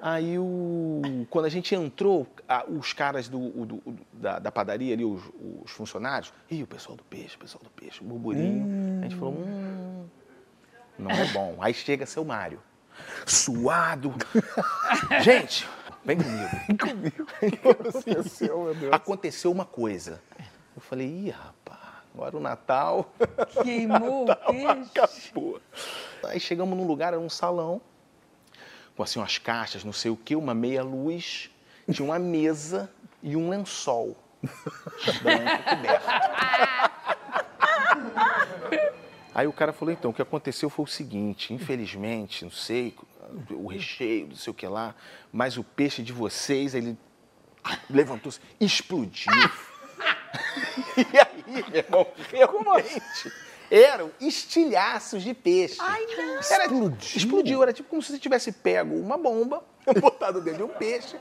[0.00, 1.00] Aí o...
[1.30, 5.22] quando a gente entrou, a- os caras do, o- do- da, da padaria ali, os,
[5.64, 9.00] os funcionários, ih, o pessoal do peixe, o pessoal do peixe, burburinho.
[9.00, 10.04] A gente falou, hum,
[10.98, 11.56] não é bom.
[11.60, 12.60] Aí chega seu Mário,
[13.24, 14.12] suado.
[15.24, 15.66] gente,
[16.06, 17.26] vem comigo.
[17.40, 17.70] Vem comigo.
[17.70, 18.92] aconteceu, meu Deus.
[18.92, 20.20] Aconteceu uma coisa.
[20.74, 21.80] Eu falei, ih, rapaz,
[22.14, 23.12] agora o Natal
[23.62, 24.66] Queimou o peixe.
[24.66, 25.60] acabou.
[26.24, 27.80] Aí chegamos num lugar, era um salão,
[28.96, 31.50] com assim umas caixas, não sei o que, uma meia luz,
[31.90, 32.90] tinha uma mesa
[33.22, 34.16] e um lençol
[35.22, 36.06] branco coberto.
[39.34, 42.96] Aí o cara falou, então, o que aconteceu foi o seguinte, infelizmente, não sei,
[43.50, 44.94] o recheio, não sei o que lá,
[45.32, 46.96] mas o peixe de vocês, ele
[47.90, 49.32] levantou-se, explodiu.
[50.96, 53.32] e aí, meu irmão, realmente,
[53.70, 55.76] eram estilhaços de peixe.
[55.80, 56.34] Ai, não.
[56.50, 57.16] Era, Explodiu?
[57.16, 59.64] Explodiu, era tipo como se você tivesse pego uma bomba,
[60.00, 61.16] botado dentro de um peixe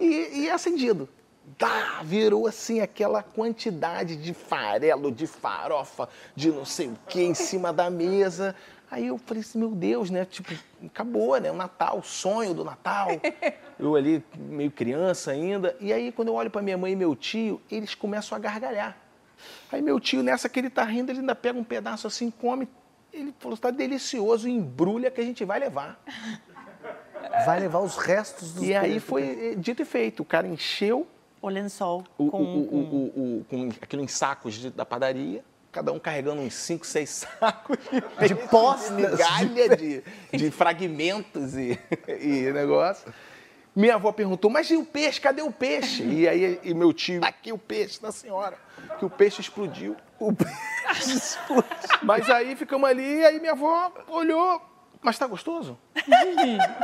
[0.00, 1.08] e, e acendido.
[1.56, 7.34] Tá, virou assim aquela quantidade de farelo, de farofa, de não sei o que em
[7.34, 8.54] cima da mesa.
[8.90, 10.24] Aí eu falei assim, meu Deus, né?
[10.24, 11.50] Tipo, acabou, né?
[11.50, 13.08] O Natal, o sonho do Natal.
[13.78, 15.76] Eu ali, meio criança ainda.
[15.80, 18.96] E aí, quando eu olho para minha mãe e meu tio, eles começam a gargalhar.
[19.70, 22.66] Aí meu tio, nessa que ele tá rindo, ele ainda pega um pedaço assim, come.
[23.12, 26.02] Ele falou, está delicioso, embrulha que a gente vai levar.
[27.44, 30.20] Vai levar os restos dos E aí foi eh, dito e feito.
[30.20, 31.06] O cara encheu
[31.42, 34.86] O lençol o, com, o, com- o, o, o- com aquilo em sacos de- da
[34.86, 35.44] padaria,
[35.76, 38.96] cada um carregando uns 5, 6 sacos de, peixe, postas.
[38.96, 43.12] de migalha, de, de fragmentos e, e negócio.
[43.74, 45.20] Minha avó perguntou, mas e o peixe?
[45.20, 46.02] Cadê o peixe?
[46.02, 48.56] E aí e meu tio, "Tá aqui o peixe da senhora,
[48.98, 49.94] que o peixe explodiu.
[50.18, 51.64] O peixe explodiu.
[52.02, 54.62] Mas aí ficamos ali, aí minha avó olhou,
[55.02, 55.78] mas tá gostoso?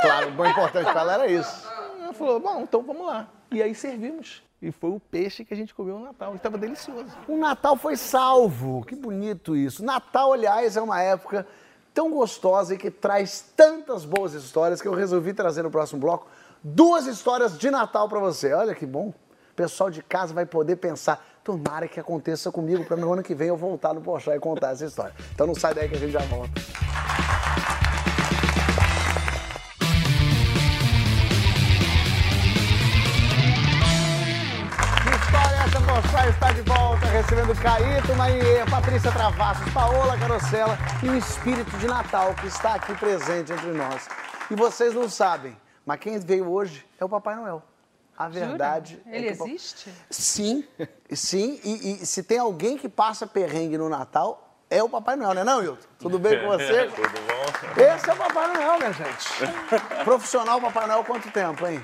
[0.01, 1.67] Claro, o importante pra ela era isso.
[1.99, 3.27] Ela falou, bom, então vamos lá.
[3.51, 4.43] E aí servimos.
[4.63, 6.33] E foi o peixe que a gente comeu no Natal.
[6.35, 7.11] Estava delicioso.
[7.27, 8.85] O Natal foi salvo.
[8.85, 9.83] Que bonito isso.
[9.83, 11.45] Natal, aliás, é uma época
[11.93, 16.27] tão gostosa e que traz tantas boas histórias que eu resolvi trazer no próximo bloco
[16.63, 18.53] duas histórias de Natal pra você.
[18.53, 19.09] Olha que bom.
[19.09, 23.35] O pessoal de casa vai poder pensar, tomara que aconteça comigo para no ano que
[23.35, 25.13] vem eu voltar no Pochá e contar essa história.
[25.33, 26.92] Então não sai daí que a gente já volta.
[36.33, 42.33] Está de volta, recebendo Caíto Maie, Patrícia Travassos, Paola Carosella e o espírito de Natal
[42.35, 44.07] que está aqui presente entre nós.
[44.49, 47.61] E vocês não sabem, mas quem veio hoje é o Papai Noel.
[48.17, 49.15] A verdade Jura?
[49.15, 49.89] é Ele que o pa- existe?
[50.09, 50.63] Sim,
[51.11, 51.59] sim.
[51.63, 55.43] E, e se tem alguém que passa perrengue no Natal, é o Papai Noel, né
[55.43, 55.87] não, Wilton?
[55.99, 56.85] Tudo bem com você?
[56.93, 57.81] Tudo bom?
[57.81, 60.03] Esse é o Papai Noel, minha gente.
[60.03, 61.83] Profissional Papai Noel, quanto tempo, hein?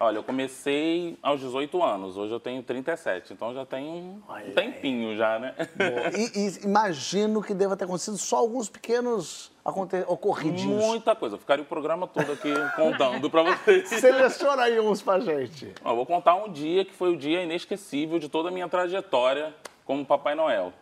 [0.00, 5.16] Olha, eu comecei aos 18 anos, hoje eu tenho 37, então já tem um tempinho
[5.16, 5.54] já, né?
[6.16, 10.84] E, e imagino que deva ter acontecido só alguns pequenos aconte- ocorridinhos.
[10.84, 13.88] Muita coisa, eu ficaria o programa todo aqui contando pra vocês.
[13.88, 15.72] Seleciona aí uns pra gente.
[15.84, 19.52] Ó, vou contar um dia que foi o dia inesquecível de toda a minha trajetória
[19.84, 20.72] como Papai Noel.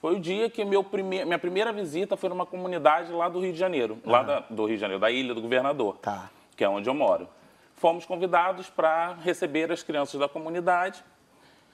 [0.00, 1.24] Foi o dia que meu prime...
[1.24, 4.76] minha primeira visita foi numa comunidade lá do Rio de Janeiro, lá da- do Rio
[4.76, 6.30] de Janeiro, da Ilha do Governador, Tá.
[6.56, 7.26] que é onde eu moro.
[7.80, 11.02] Fomos convidados para receber as crianças da comunidade.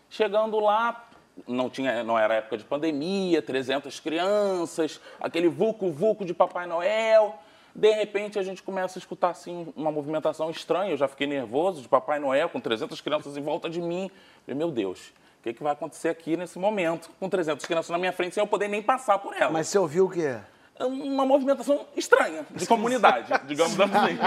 [0.09, 1.05] Chegando lá,
[1.49, 7.37] não, tinha, não era época de pandemia, 300 crianças, aquele vulco-vulco de Papai Noel.
[7.75, 10.93] De repente, a gente começa a escutar assim, uma movimentação estranha.
[10.93, 14.09] Eu já fiquei nervoso de Papai Noel, com 300 crianças em volta de mim.
[14.45, 15.09] Falei, meu Deus,
[15.41, 17.11] o que, que vai acontecer aqui nesse momento?
[17.19, 19.77] Com 300 crianças na minha frente, sem eu poder nem passar por elas Mas você
[19.77, 20.39] ouviu o quê?
[20.81, 24.19] Uma movimentação estranha de comunidade, digamos assim.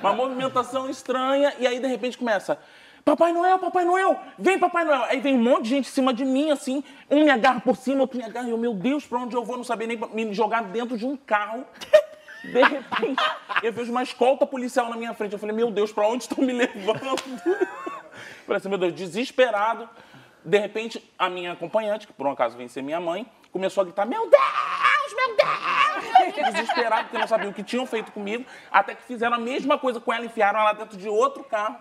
[0.00, 2.58] Uma movimentação estranha e aí de repente começa
[3.06, 5.04] Papai Noel, Papai Noel, vem Papai Noel.
[5.04, 7.76] Aí vem um monte de gente em cima de mim, assim, um me agarra por
[7.76, 8.48] cima, outro me agarra.
[8.48, 9.56] E eu, meu Deus, pra onde eu vou?
[9.56, 11.64] Não sabia nem me jogar dentro de um carro.
[12.42, 13.22] De repente,
[13.62, 15.32] eu vejo uma escolta policial na minha frente.
[15.32, 16.98] Eu falei, meu Deus, pra onde estão me levando?
[18.44, 19.88] Falei assim, meu Deus, desesperado.
[20.44, 23.84] De repente, a minha acompanhante, que por um acaso vem ser minha mãe, começou a
[23.84, 24.42] gritar, meu Deus,
[25.14, 26.52] meu Deus!
[26.52, 28.44] Desesperado, porque não sabiam o que tinham feito comigo.
[28.70, 31.78] Até que fizeram a mesma coisa com ela, enfiaram ela dentro de outro carro.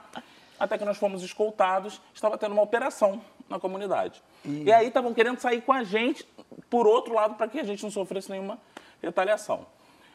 [0.59, 4.21] Até que nós fomos escoltados, estava tendo uma operação na comunidade.
[4.43, 6.25] E, aí estavam querendo sair com a gente,
[6.69, 8.57] por outro lado, para que a gente não sofresse nenhuma
[9.01, 9.65] retaliação.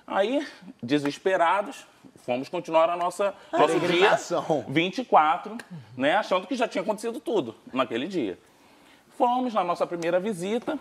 [0.07, 0.44] Aí,
[0.83, 4.64] desesperados, fomos continuar a nossa nosso dia Peregrinação.
[4.68, 5.57] 24,
[5.96, 8.38] né, achando que já tinha acontecido tudo naquele dia.
[9.16, 10.79] Fomos na nossa primeira visita.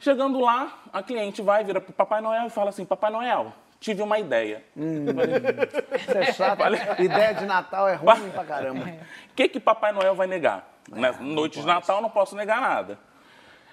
[0.00, 3.52] Chegando lá, a cliente vai, vira para o Papai Noel e fala assim: Papai Noel,
[3.78, 4.64] tive uma ideia.
[4.74, 6.62] Isso é chato.
[6.98, 8.86] Ideia de Natal é ruim pra caramba.
[8.86, 10.66] O que, que Papai Noel vai negar?
[10.90, 11.14] Né?
[11.20, 12.98] Noite de Natal não posso negar nada.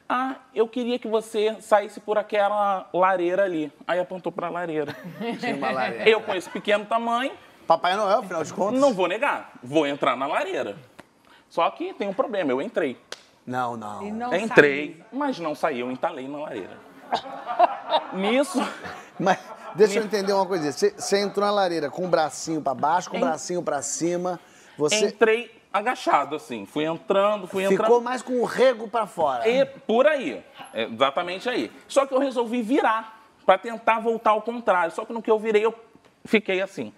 [0.10, 3.72] Ah, eu queria que você saísse por aquela lareira ali.
[3.88, 4.96] Aí apontou para a lareira.
[5.40, 6.10] Tinha uma lareira.
[6.10, 7.32] Eu, com esse pequeno tamanho,
[7.66, 8.80] Papai Noel, afinal de contas?
[8.80, 9.52] não vou negar.
[9.63, 10.78] Vou entrar na lareira.
[11.50, 12.98] Só que tem um problema, eu entrei.
[13.48, 14.04] Não, não.
[14.12, 16.78] Não Entrei, mas não saí, eu entalei na lareira.
[18.12, 18.60] Nisso,
[19.18, 19.40] Mas
[19.74, 20.70] deixa eu entender uma coisa.
[20.70, 24.38] Você, você entrou na lareira com o bracinho pra baixo, com o bracinho pra cima.
[24.78, 26.66] Você entrei agachado, assim.
[26.66, 27.84] Fui entrando, fui entrando.
[27.84, 29.48] ficou mais com o rego pra fora.
[29.48, 31.72] E por aí, é, exatamente aí.
[31.88, 34.92] Só que eu resolvi virar para tentar voltar ao contrário.
[34.92, 35.74] Só que no que eu virei, eu
[36.26, 36.94] fiquei assim.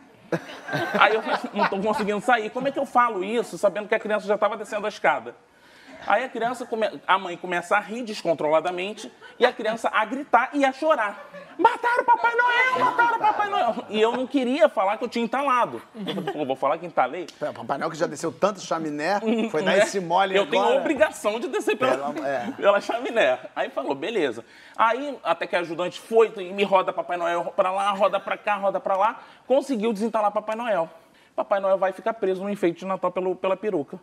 [0.99, 2.49] Aí eu falei, não estou conseguindo sair.
[2.49, 5.35] Como é que eu falo isso, sabendo que a criança já estava descendo a escada?
[6.07, 6.87] Aí a criança, come...
[7.05, 11.19] a mãe começa a rir descontroladamente e a criança a gritar e a chorar.
[11.57, 13.75] Mataram o Papai Noel, mataram o Papai Noel.
[13.89, 15.81] E eu não queria falar que eu tinha entalado.
[15.95, 17.27] Eu falei, vou falar que entalei?
[17.37, 19.19] Pera, Papai Noel que já desceu tanto chaminé,
[19.51, 19.79] foi dar né?
[19.79, 20.51] esse mole Eu agora.
[20.63, 22.51] tenho a obrigação de descer pela, Pela- é.
[22.55, 23.39] pela chaminé.
[23.55, 24.43] Aí falou, beleza.
[24.77, 28.37] Aí, até que a ajudante foi e me roda Papai Noel pra lá, roda pra
[28.37, 30.89] cá, roda pra lá, conseguiu desentalar Papai Noel.
[31.35, 33.97] Papai Noel vai ficar preso no enfeite de Natal pelo, pela peruca.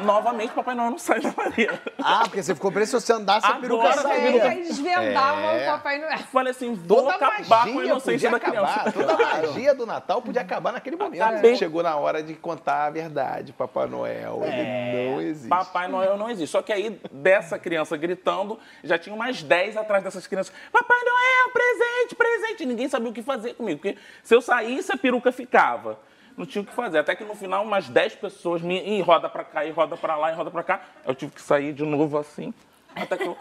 [0.00, 1.80] Novamente, Papai Noel não sai da lareira.
[2.02, 4.52] Ah, porque você ficou preso se você andasse, a peruca Agora Aí saía.
[4.54, 5.62] eles desvendavam É.
[5.68, 6.18] o Papai Noel.
[6.32, 8.72] Falei assim, vou Toda a acabar com a magia inocência da criança.
[8.80, 8.92] acabar.
[8.92, 11.22] Toda a magia do Natal podia acabar naquele momento.
[11.22, 11.56] Acabei.
[11.56, 13.52] Chegou na hora de contar a verdade.
[13.52, 15.48] Papai Noel, ele não existe.
[15.48, 16.50] Papai Noel não existe.
[16.52, 20.52] Só que aí, dessa criança gritando, já tinha mais 10 atrás dessas crianças.
[20.72, 22.62] Papai Noel, presente, presente.
[22.62, 23.80] E ninguém sabia o que fazer comigo.
[23.80, 25.98] Porque se eu saísse, a peruca ficava.
[26.36, 26.98] Não tinha o que fazer.
[26.98, 28.98] Até que no final, umas 10 pessoas me.
[28.98, 30.80] E roda pra cá, e roda pra lá, e roda pra cá.
[31.06, 32.52] Eu tive que sair de novo assim.
[32.94, 33.36] Até que eu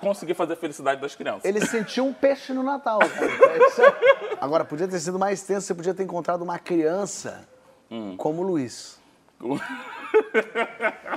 [0.00, 1.44] consegui fazer a felicidade das crianças.
[1.44, 2.98] Ele sentiu um peixe no Natal.
[2.98, 3.96] cara.
[4.40, 7.46] Agora, podia ter sido mais tenso, você podia ter encontrado uma criança
[7.90, 8.16] Hum.
[8.16, 8.98] como o Luiz.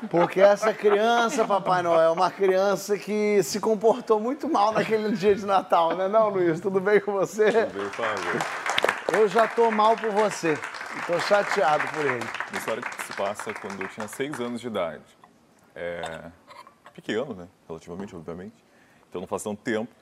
[0.09, 5.35] Porque essa criança, Papai Noel, é uma criança que se comportou muito mal naquele dia
[5.35, 6.59] de Natal, né não, Luiz?
[6.59, 7.51] Tudo bem com você?
[7.51, 8.41] Veio fazer.
[9.13, 10.57] Eu já tô mal por você.
[11.05, 12.25] Tô chateado por ele.
[12.49, 15.03] Uma história que se passa quando eu tinha seis anos de idade.
[15.75, 16.31] É,
[16.93, 17.47] pequeno, né?
[17.67, 18.55] Relativamente, obviamente.
[19.09, 19.93] Então não faz tanto tempo.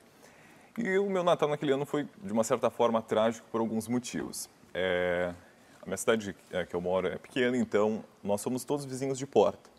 [0.78, 4.48] E o meu Natal naquele ano foi, de uma certa forma, trágico por alguns motivos.
[4.72, 5.34] É,
[5.82, 9.26] a minha cidade é, que eu moro é pequena, então nós somos todos vizinhos de
[9.26, 9.70] porta.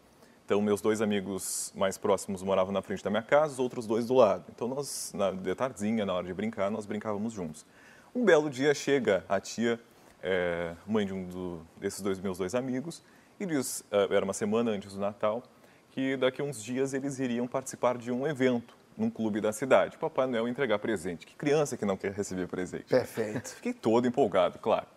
[0.45, 4.05] Então, meus dois amigos mais próximos moravam na frente da minha casa, os outros dois
[4.05, 4.45] do lado.
[4.55, 7.65] Então, nós, na, de tardinha, na hora de brincar, nós brincávamos juntos.
[8.13, 9.79] Um belo dia chega a tia,
[10.25, 13.03] é, mãe de um do, desses dois meus dois amigos,
[13.39, 15.43] e diz, é, era uma semana antes do Natal,
[15.91, 19.97] que daqui a uns dias eles iriam participar de um evento num clube da cidade.
[19.97, 21.25] Papai Noel entregar presente.
[21.25, 22.85] Que criança que não quer receber presente?
[22.85, 23.49] Perfeito.
[23.55, 24.87] Fiquei todo empolgado, claro.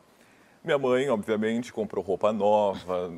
[0.64, 3.12] Minha mãe, obviamente, comprou roupa nova,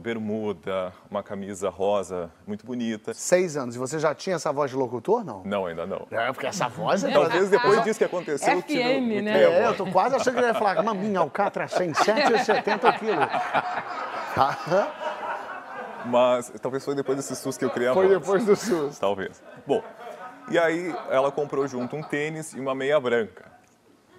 [0.00, 3.12] bermuda, uma camisa rosa muito bonita.
[3.12, 3.74] Seis anos.
[3.74, 5.42] E você já tinha essa voz de locutor, não?
[5.44, 6.06] Não, ainda não.
[6.10, 7.12] É, porque essa voz é...
[7.12, 9.42] Talvez depois disso que aconteceu, eu tive FM, muito né?
[9.42, 13.26] É, eu tô quase achando que ele ia falar, maminha, alcatra, 170 quilos.
[14.34, 14.92] Tá?
[16.06, 18.20] Mas talvez foi depois desse susto que eu criei a Foi voz.
[18.20, 19.00] depois do susto.
[19.00, 19.42] Talvez.
[19.66, 19.82] Bom,
[20.48, 23.55] e aí ela comprou junto um tênis e uma meia branca.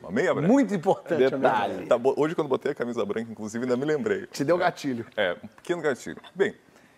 [0.01, 0.47] Uma meia branca.
[0.47, 1.29] Muito importante.
[1.29, 1.86] Detalhe.
[1.88, 4.27] Tá, hoje, quando botei a camisa branca, inclusive, ainda me lembrei.
[4.27, 5.05] Te deu gatilho.
[5.15, 6.17] É, um pequeno gatilho.
[6.36, 6.53] Bem,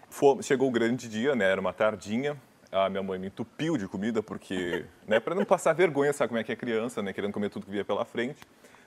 [0.10, 1.46] fo- chegou o grande dia, né?
[1.46, 2.36] Era uma tardinha.
[2.72, 6.40] A minha mãe me entupiu de comida, porque, né, para não passar vergonha, sabe como
[6.40, 7.12] é que é criança, né?
[7.14, 8.42] Querendo comer tudo que via pela frente.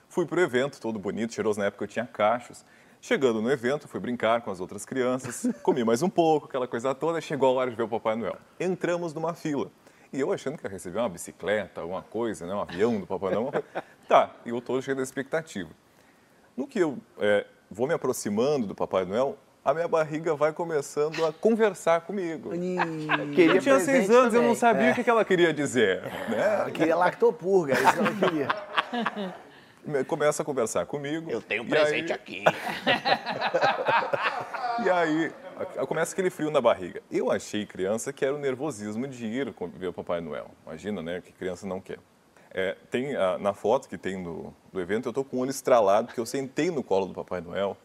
[0.07, 1.59] Fui pro evento, todo bonito, cheiroso.
[1.59, 2.63] Na época eu tinha cachos.
[3.01, 6.95] Chegando no evento, fui brincar com as outras crianças, comi mais um pouco, aquela coisa
[6.95, 7.19] toda.
[7.19, 8.37] Chegou a hora de ver o Papai Noel.
[8.57, 9.69] Entramos numa fila.
[10.13, 12.53] E eu achando que ia receber uma bicicleta, alguma coisa, né?
[12.53, 13.51] Um avião do Papai Noel.
[14.13, 15.71] Tá, e eu tô cheio da expectativa.
[16.55, 21.25] No que eu é, vou me aproximando do Papai Noel, a minha barriga vai começando
[21.25, 22.51] a conversar comigo.
[23.33, 24.55] Queria Eu tinha seis anos, eu não também.
[24.55, 26.03] sabia o que ela queria dizer.
[26.29, 26.57] Né?
[26.59, 28.47] Ela queria lactopurga, é isso ela queria.
[29.83, 31.31] Me- Começa a conversar comigo.
[31.31, 32.43] Eu tenho um presente aí- aqui.
[34.85, 35.31] E aí
[35.87, 37.01] começa aquele frio na barriga.
[37.11, 40.51] Eu achei criança que era o nervosismo de ir com- ver o Papai Noel.
[40.67, 41.19] Imagina, né?
[41.19, 41.97] Que criança não quer.
[42.53, 45.49] É, tem a- na foto que tem do, do evento, eu tô com o olho
[45.49, 47.75] estralado, porque eu sentei no colo do Papai Noel.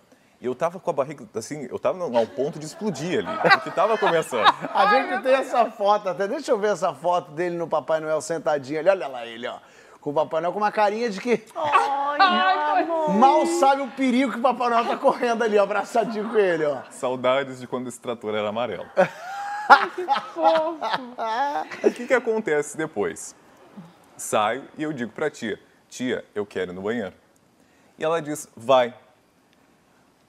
[0.40, 3.70] E eu tava com a barriga, assim, eu tava ao ponto de explodir ali, porque
[3.72, 4.44] tava começando.
[4.72, 6.28] A gente tem essa foto até.
[6.28, 8.88] Deixa eu ver essa foto dele no Papai Noel sentadinho ali.
[8.88, 9.58] Olha lá ele, ó.
[10.00, 11.42] Com o Papai Noel com uma carinha de que
[13.18, 16.66] mal sabe o perigo que o Papai Noel tá correndo ali, ó, abraçadinho com ele,
[16.66, 16.82] ó.
[16.90, 18.86] Saudades de quando esse trator era amarelo.
[21.84, 23.34] O que, que acontece depois?
[24.18, 27.14] Saio e eu digo pra tia, tia, eu quero ir no banheiro.
[27.98, 28.94] E ela diz, vai.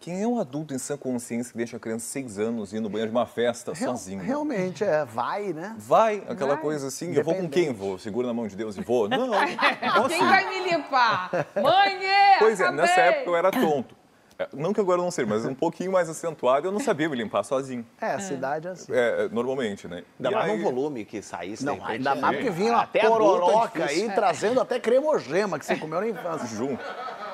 [0.02, 2.80] Quem é um adulto em sã consciência que deixa a criança de seis anos ir
[2.80, 4.22] no banheiro de uma festa Real- sozinho?
[4.24, 5.04] Realmente, é.
[5.04, 5.76] Vai, né?
[5.78, 6.62] Vai, aquela Vai.
[6.62, 7.74] coisa assim, eu vou com quem?
[7.74, 9.10] Vou, seguro na mão de Deus e vou?
[9.10, 10.26] Não, não Quem ir.
[10.26, 11.30] vai me limpar?
[11.62, 13.94] Mãe, é, Pois é, nessa época eu era tonto.
[14.40, 17.16] É, Não que agora não seja, mas um pouquinho mais acentuado, eu não sabia me
[17.18, 17.86] limpar sozinho.
[18.00, 18.90] É, a cidade é assim.
[18.96, 20.04] É, normalmente, né?
[20.18, 21.66] Ainda E mais aí- num volume que saísse.
[21.66, 25.60] Não, repente, ainda é- mais porque vinha uma Até é pororoca aí, trazendo até cremogema
[25.60, 26.48] que você comeu na infância.
[26.56, 26.82] junto.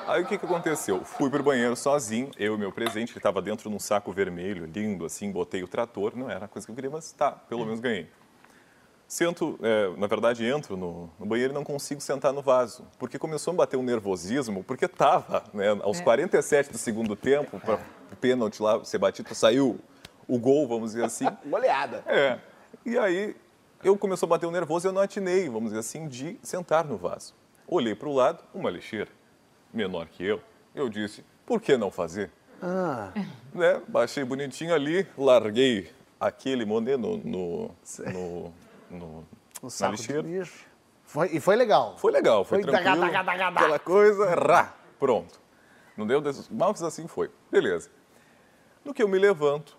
[0.08, 1.04] Aí o que, que aconteceu?
[1.04, 4.66] Fui pro banheiro sozinho, eu e meu presente, ele estava dentro de um saco vermelho,
[4.66, 7.64] lindo, assim, botei o trator, não era a coisa que eu queria, mas tá, pelo
[7.64, 8.08] menos ganhei.
[9.08, 13.18] Sento, é, na verdade, entro no, no banheiro e não consigo sentar no vaso, porque
[13.18, 17.78] começou a me bater um nervosismo, porque tava, né, aos 47 do segundo tempo, para
[18.12, 19.78] o pênalti lá ser batido, saiu
[20.26, 21.26] o gol, vamos dizer assim.
[21.46, 22.02] Goleada.
[22.06, 22.40] É.
[22.84, 23.36] E aí
[23.84, 26.84] eu começou a bater o nervoso e eu não atinei, vamos dizer assim, de sentar
[26.84, 27.32] no vaso.
[27.68, 29.10] Olhei para o lado, uma lixeira,
[29.72, 30.40] menor que eu.
[30.74, 32.30] Eu disse, por que não fazer?
[32.60, 33.12] Ah,
[33.54, 33.80] Né?
[33.86, 37.70] Baixei bonitinho ali, larguei aquele monet no, no,
[38.12, 38.54] no,
[38.90, 39.26] no-
[39.62, 40.22] o na lixeira.
[41.04, 41.96] Foi, e foi legal.
[41.98, 43.00] Foi legal, foi, Foi tranquilo.
[43.00, 43.60] taca, taca, taca.
[43.60, 45.40] Aquela coisa, rá, pronto.
[45.96, 46.20] Não deu.
[46.50, 47.30] Mas assim foi.
[47.50, 47.90] Beleza.
[48.84, 49.76] No que eu me levanto,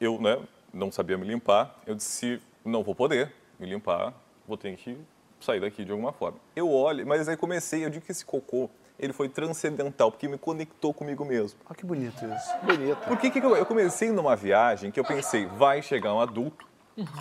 [0.00, 4.12] eu né, não sabia me limpar, eu disse, não vou poder me limpar,
[4.46, 4.98] vou ter que
[5.40, 6.38] sair daqui de alguma forma.
[6.56, 10.38] Eu olho, mas aí comecei, eu digo que esse cocô, ele foi transcendental, porque me
[10.38, 11.58] conectou comigo mesmo.
[11.66, 12.58] Olha que bonito isso.
[12.62, 12.96] Bonito.
[13.06, 16.66] Por que, que eu, eu comecei numa viagem que eu pensei, vai chegar um adulto,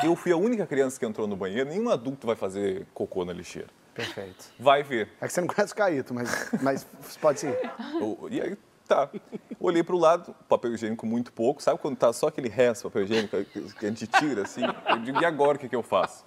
[0.03, 3.33] eu fui a única criança que entrou no banheiro, nenhum adulto vai fazer cocô na
[3.33, 3.67] lixeira.
[3.93, 4.45] Perfeito.
[4.59, 5.09] Vai ver.
[5.21, 6.88] É que você não conhece o Caíto, mas, mas
[7.21, 7.59] pode ser.
[8.01, 8.57] O- E aí,
[8.88, 9.07] tá.
[9.59, 11.62] Olhei pro lado, papel higiênico muito pouco.
[11.62, 13.43] Sabe quando tá só aquele resto de papel higiênico
[13.79, 14.62] que a gente tira, assim?
[14.89, 16.25] Eu digo, e agora o que, que eu faço?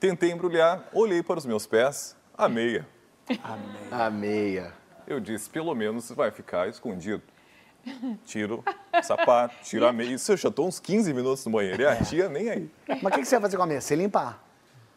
[0.00, 2.86] Tentei embrulhar, olhei para os meus pés, a meia.
[3.90, 4.72] A meia.
[5.06, 7.22] Eu disse, pelo menos vai ficar escondido.
[8.24, 8.64] Tiro
[9.02, 10.14] sapato, tiro a meia.
[10.14, 11.82] Isso eu já tô uns 15 minutos no banheiro.
[11.82, 12.70] E a tia nem aí.
[12.88, 13.80] Mas o que, que você vai fazer com a meia?
[13.80, 14.42] Você limpar.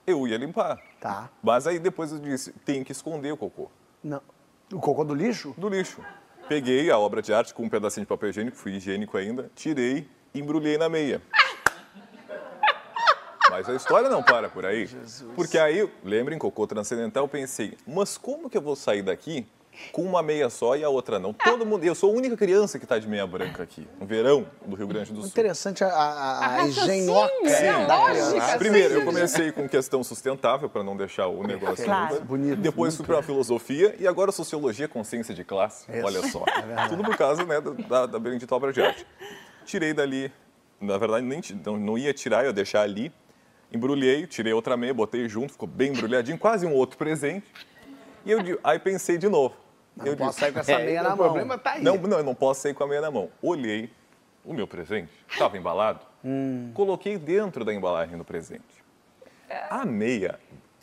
[0.05, 0.79] Eu ia limpar.
[0.99, 1.29] Tá.
[1.41, 3.69] Mas aí depois eu disse, tem que esconder o cocô.
[4.03, 4.21] Não.
[4.71, 5.53] O cocô do lixo?
[5.57, 6.01] do lixo.
[6.47, 10.07] Peguei a obra de arte com um pedacinho de papel higiênico, fui higiênico ainda, tirei
[10.31, 11.21] e embrulhei na meia.
[13.49, 14.87] Mas a história não para por aí.
[15.35, 19.47] Porque aí, lembrem, cocô transcendental, pensei, mas como que eu vou sair daqui
[19.91, 21.33] com uma meia só e a outra não.
[21.33, 24.45] Todo mundo, eu sou a única criança que está de meia branca aqui, no verão
[24.65, 25.29] do Rio Grande do Sul.
[25.29, 27.31] Interessante a, a, a, engenhoca
[27.87, 28.57] da lógica, sim.
[28.57, 32.21] Primeiro, eu comecei com questão sustentável, para não deixar o negócio Claro.
[32.21, 35.85] Bonito, Depois fui para a filosofia e agora sociologia, consciência de classe.
[36.03, 36.43] Olha só.
[36.89, 39.05] Tudo por causa né, da, da bendita obra de arte.
[39.65, 40.31] Tirei dali,
[40.79, 43.11] na verdade, nem, não, não ia tirar, ia deixar ali.
[43.71, 47.45] Embrulhei, tirei outra meia, botei junto, ficou bem embrulhadinho, quase um outro presente.
[48.25, 49.55] E eu aí pensei de novo.
[49.95, 51.17] Não eu posso disse, sair com essa É, meia o na mão.
[51.17, 51.83] problema tá aí.
[51.83, 53.29] não, não, eu não posso sair com a meia na mão.
[53.41, 53.89] Olhei
[54.43, 56.01] o meu presente, estava embalado,
[56.73, 58.83] coloquei dentro da embalagem do presente.
[59.69, 60.39] A meia,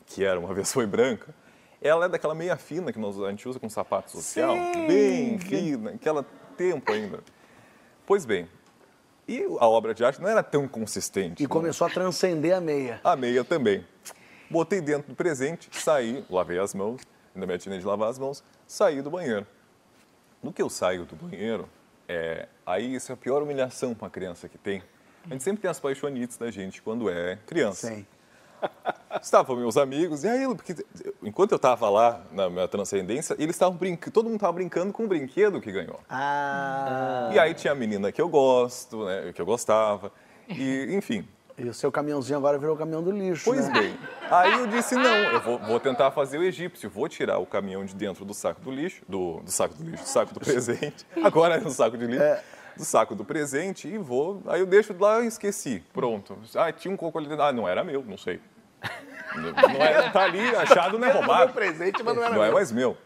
[0.07, 1.35] que era uma vez foi branca,
[1.81, 4.87] ela é daquela meia fina que nós, a gente usa com sapato social, Sim.
[4.87, 6.25] bem fina, aquela
[6.57, 7.21] tempo ainda.
[8.07, 8.49] Pois bem,
[9.29, 11.43] e a obra de arte não era tão consistente.
[11.43, 11.51] E não.
[11.51, 13.01] começou a transcender a meia.
[13.05, 13.85] A meia também.
[14.51, 17.01] Botei dentro do presente, saí, lavei as mãos,
[17.35, 19.47] ainda me atinei de lavar as mãos, saí do banheiro.
[20.43, 21.69] No que eu saio do banheiro,
[22.09, 24.83] é, aí isso é a pior humilhação para uma criança que tem.
[25.27, 27.89] A gente sempre tem as paixonites da gente quando é criança.
[27.89, 28.07] Sim.
[29.21, 30.75] Estavam meus amigos, e aí, porque
[31.23, 35.05] enquanto eu estava lá na minha transcendência, eles estavam brincando, todo mundo estava brincando com
[35.05, 36.01] o brinquedo que ganhou.
[36.09, 40.11] Ah, E aí tinha a menina que eu gosto, né, que eu gostava,
[40.49, 41.29] e enfim.
[41.63, 43.73] E o seu caminhãozinho agora virou o caminhão do lixo, Pois né?
[43.81, 43.97] bem,
[44.31, 47.85] aí eu disse, não, eu vou, vou tentar fazer o egípcio, vou tirar o caminhão
[47.85, 51.07] de dentro do saco do lixo, do, do saco do lixo, do saco do presente,
[51.23, 52.43] agora é no saco de lixo,
[52.77, 56.37] do saco do presente e vou, aí eu deixo lá e esqueci, pronto.
[56.57, 58.41] Ah, tinha um coco ali dentro, ah, não era meu, não sei.
[59.37, 61.47] Não é, tá ali, achado, não é roubado.
[61.47, 62.55] meu presente, mas não era Não é meu.
[62.55, 62.97] mais meu.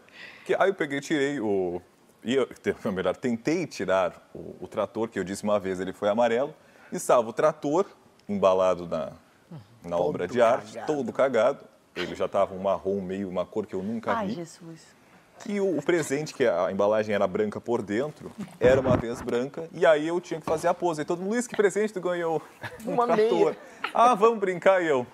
[0.45, 1.81] Que, aí eu peguei, tirei o.
[2.23, 5.79] E eu, te- ou melhor, tentei tirar o, o trator, que eu disse uma vez,
[5.79, 6.53] ele foi amarelo.
[6.91, 7.85] E estava o trator
[8.27, 9.11] embalado na,
[9.83, 10.93] na obra de arte, cagado.
[10.93, 11.65] todo cagado.
[11.95, 14.33] Ele já estava um marrom meio, uma cor que eu nunca Ai, vi.
[14.35, 14.95] Jesus.
[15.47, 19.67] E o, o presente, que a embalagem era branca por dentro, era uma vez branca.
[19.71, 21.01] E aí eu tinha que fazer a pose.
[21.01, 22.41] E todo mundo, Luiz, que presente tu ganhou?
[22.85, 23.29] Um Uma trator.
[23.29, 23.57] meia.
[23.93, 25.05] Ah, vamos brincar e eu.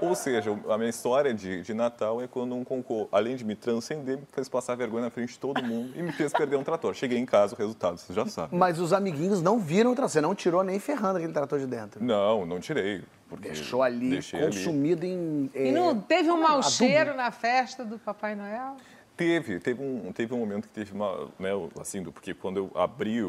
[0.00, 3.54] Ou seja, a minha história de, de Natal é quando um concurso, além de me
[3.54, 6.64] transcender, me fez passar vergonha na frente de todo mundo e me fez perder um
[6.64, 6.94] trator.
[6.94, 8.54] Cheguei em casa, o resultado, você já sabe.
[8.56, 10.10] Mas os amiguinhos não viram o trator.
[10.10, 12.04] Você não tirou nem ferrando aquele trator de dentro.
[12.04, 13.02] Não, não tirei.
[13.28, 14.48] Porque Deixou ali, deixei ali.
[14.54, 15.50] consumido em.
[15.54, 16.70] E é, não teve um mau adubo.
[16.70, 18.76] cheiro na festa do Papai Noel?
[19.16, 21.50] Teve, teve um, teve um momento que teve uma, né,
[21.80, 23.20] assim, do- porque quando eu abri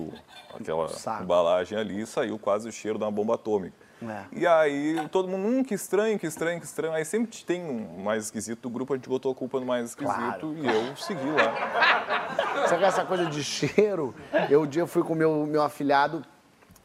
[0.53, 1.23] aquela Saco.
[1.23, 3.84] embalagem ali, saiu quase o cheiro de uma bomba atômica.
[4.01, 4.23] É.
[4.31, 6.93] E aí todo mundo, hum, que estranho, que estranho, que estranho.
[6.93, 9.89] Aí sempre tem um mais esquisito do grupo, a gente botou a culpa no mais
[9.89, 12.67] esquisito Claro, e eu segui lá.
[12.67, 14.13] Sabe essa coisa de cheiro?
[14.49, 16.23] Eu um dia fui com meu meu afilhado,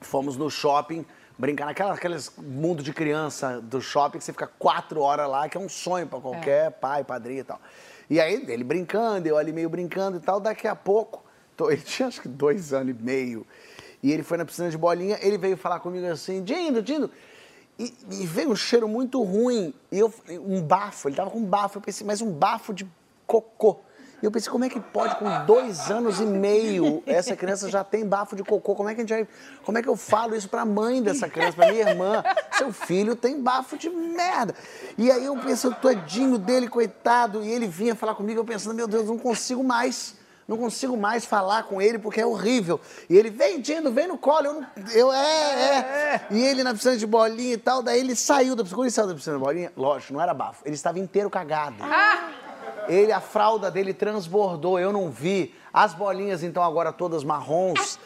[0.01, 1.05] fomos no shopping
[1.39, 5.57] brincar naquela aqueles mundo de criança do shopping que você fica quatro horas lá, que
[5.57, 7.59] é um sonho pra qualquer pai, padrinho e tal.
[8.11, 11.25] E aí ele brincando, eu ali meio brincando e tal, daqui a pouco,
[11.57, 13.47] tô- ele tinha acho que dois anos e meio,
[14.03, 17.11] e ele foi na piscina de bolinha, ele veio falar comigo assim, Dindo, Dindo,
[17.79, 21.45] e, e veio um cheiro muito ruim, e eu, um bafo, ele tava com um
[21.45, 22.87] bafo, eu pensei, mas um bafo de
[23.27, 23.79] cocô.
[24.23, 27.83] E eu pensei, como é que pode, com dois anos e meio, essa criança já
[27.83, 28.75] tem bafo de cocô?
[28.75, 29.27] Como é que a gente vai,
[29.65, 32.23] como é que eu falo isso pra mãe dessa criança, pra minha irmã?
[32.53, 34.55] Seu filho tem bafo de merda.
[34.99, 38.87] E aí eu penso, todinho dele, coitado, e ele vinha falar comigo, eu pensando, meu
[38.87, 40.20] Deus, não consigo mais.
[40.51, 42.81] Não consigo mais falar com ele porque é horrível.
[43.09, 44.47] E ele, vem, Dindo, vem no colo.
[44.47, 47.85] Eu, não, eu é, é, E ele na piscina de bolinha e tal.
[47.85, 48.77] Daí ele saiu da piscina.
[48.77, 50.63] Quando ele saiu da piscina de bolinha, lógico, não era bafo.
[50.65, 51.77] Ele estava inteiro cagado.
[52.89, 55.55] Ele, a fralda dele transbordou, eu não vi.
[55.73, 57.99] As bolinhas, então, agora todas marrons.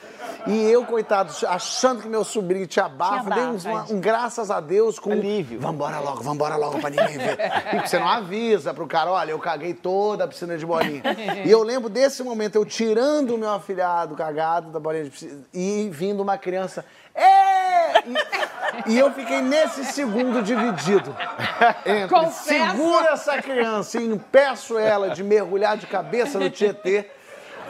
[0.47, 3.85] E eu, coitado, achando que meu sobrinho tinha bafo, dei bafo, um, é.
[3.91, 5.13] um graças a Deus com.
[5.13, 5.59] Alívio.
[5.59, 7.39] Vambora logo, vambora logo pra ninguém ver.
[7.73, 11.03] E você não avisa pro cara, olha, eu caguei toda a piscina de bolinha.
[11.45, 15.41] E eu lembro desse momento, eu tirando o meu afilhado cagado da bolinha de piscina
[15.53, 16.85] e vindo uma criança.
[17.15, 18.01] É!
[18.07, 21.17] E, e eu fiquei nesse segundo dividido.
[21.87, 22.45] Entre Confesso.
[22.45, 27.11] segura essa criança e impeço ela de mergulhar de cabeça no Tietê.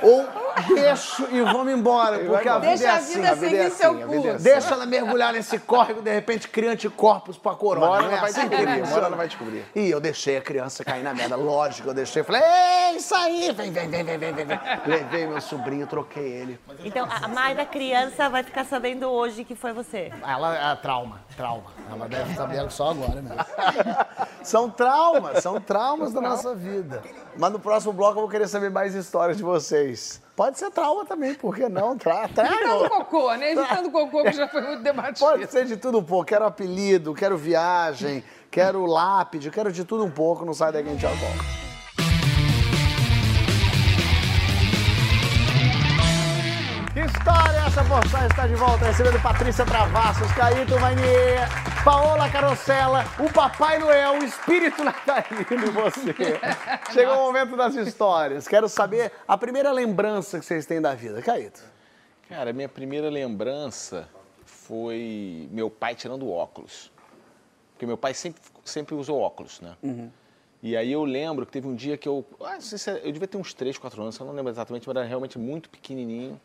[0.05, 0.44] Ou
[0.75, 3.15] deixo e vamos embora, porque a vida Deixa é a assim.
[3.15, 4.29] vida a vida é seguir assim, seu é curso.
[4.31, 4.45] assim.
[4.45, 7.87] Deixa ela mergulhar nesse córrego, de repente cria anticorpos pra corona.
[7.87, 9.65] Uma hora não ela é vai assim descobrir, ela vai descobrir.
[9.75, 12.23] E eu deixei a criança cair na merda, lógico, eu deixei.
[12.23, 14.47] Falei, é isso aí, vem, vem, vem, vem, vem, vem.
[14.47, 14.61] vem.
[14.87, 16.61] Levei meu sobrinho, troquei ele.
[16.85, 20.13] Então, a mãe da criança vai ficar sabendo hoje que foi você.
[20.27, 21.71] Ela é trauma, trauma.
[21.91, 23.37] Ela deve saber só agora mesmo.
[24.43, 27.03] São traumas, são traumas da nossa vida.
[27.39, 30.21] Mas no próximo bloco eu vou querer saber mais histórias de vocês.
[30.37, 31.97] Pode ser trauma também, por que não?
[31.97, 32.89] Tra Evitando trago.
[32.89, 33.53] cocô, né?
[33.53, 35.21] Evitando cocô, que já foi muito debatido.
[35.21, 36.25] Pode ser de tudo um pouco.
[36.25, 40.45] Quero apelido, quero viagem, quero lápide, quero de tudo um pouco.
[40.45, 41.64] Não sai daqui, a gente já volta.
[46.95, 51.49] História essa porção está de volta, recebendo Patrícia Travassos, Caíto Manier,
[51.85, 56.15] Paola Carosella, o Papai Noel, o espírito natalino em você.
[56.95, 58.47] Chegou o momento das histórias.
[58.47, 61.21] Quero saber a primeira lembrança que vocês têm da vida.
[61.21, 61.63] Caíto.
[62.29, 64.09] Cara, minha primeira lembrança
[64.45, 66.93] foi meu pai tirando óculos.
[67.73, 69.75] Porque meu pai sempre, sempre usou óculos, né?
[70.63, 72.25] E aí eu lembro que teve um dia que eu.
[72.41, 74.51] ah, não sei se é- eu devia ter uns 3, 4 anos, eu não lembro
[74.53, 76.41] exatamente, mas era realmente muito pequenininho.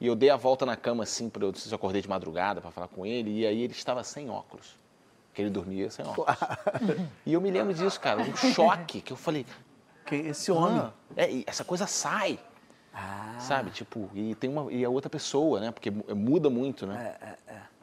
[0.00, 2.02] E eu dei a volta na cama assim, pra eu, não sei se eu acordei
[2.02, 4.76] de madrugada para falar com ele, e aí ele estava sem óculos.
[5.28, 6.36] Porque ele dormia sem óculos.
[7.24, 9.44] e eu me lembro disso, cara, um choque, que eu falei.
[10.04, 10.80] Que esse homem.
[10.80, 12.38] Ah, é, essa coisa sai.
[13.38, 13.70] Sabe?
[13.70, 14.72] Tipo, e tem uma.
[14.72, 15.70] E a outra pessoa, né?
[15.70, 17.14] Porque mu- muda muito, né?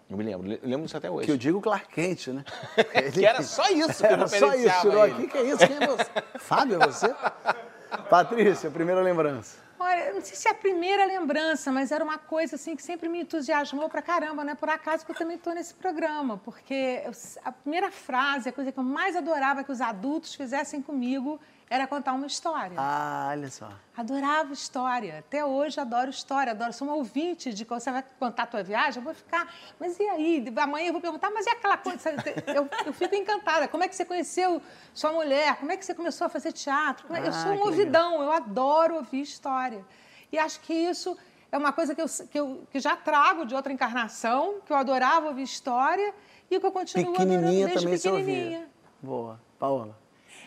[0.09, 1.25] Eu me lembro, le- lembro disso até hoje.
[1.27, 2.43] Que eu digo Clark Kent, né?
[3.13, 5.13] Que era só isso que Era só isso, tirou ele.
[5.15, 5.27] aqui.
[5.27, 5.57] Que é isso?
[5.67, 6.09] Quem é você?
[6.39, 7.13] Fábio, é você?
[8.09, 9.57] Patrícia, primeira lembrança.
[9.85, 13.09] Olha, não sei se é a primeira lembrança, mas era uma coisa assim que sempre
[13.09, 17.01] me entusiasmou pra caramba, não é por acaso que eu também estou nesse programa, porque
[17.03, 17.11] eu-
[17.43, 21.37] a primeira frase, a coisa que eu mais adorava que os adultos fizessem comigo
[21.73, 22.75] era contar uma história.
[22.77, 23.67] Ah, olha só.
[23.97, 25.17] Adorava história.
[25.19, 26.51] Até hoje adoro história.
[26.51, 26.71] Adoro.
[26.71, 29.51] Sou uma ouvinte de quando você vai contar a tua viagem, eu vou ficar.
[29.79, 30.45] Mas e aí?
[30.57, 32.11] Amanhã eu vou perguntar, mas e aquela coisa?
[32.55, 33.67] Eu, eu fico encantada.
[33.67, 34.61] Como é que você conheceu
[34.93, 35.55] sua mulher?
[35.55, 37.11] Como é que você começou a fazer teatro?
[37.15, 39.83] É- eu Ah, sou um ouvidão, eu adoro ouvir história.
[40.31, 41.17] E acho que isso
[41.51, 44.77] é uma coisa que eu, que eu que já trago de outra encarnação, que eu
[44.77, 46.13] adorava ouvir história
[46.51, 48.69] e que eu continuo adorando desde pequenininha.
[49.01, 49.41] Boa.
[49.57, 50.02] Paola.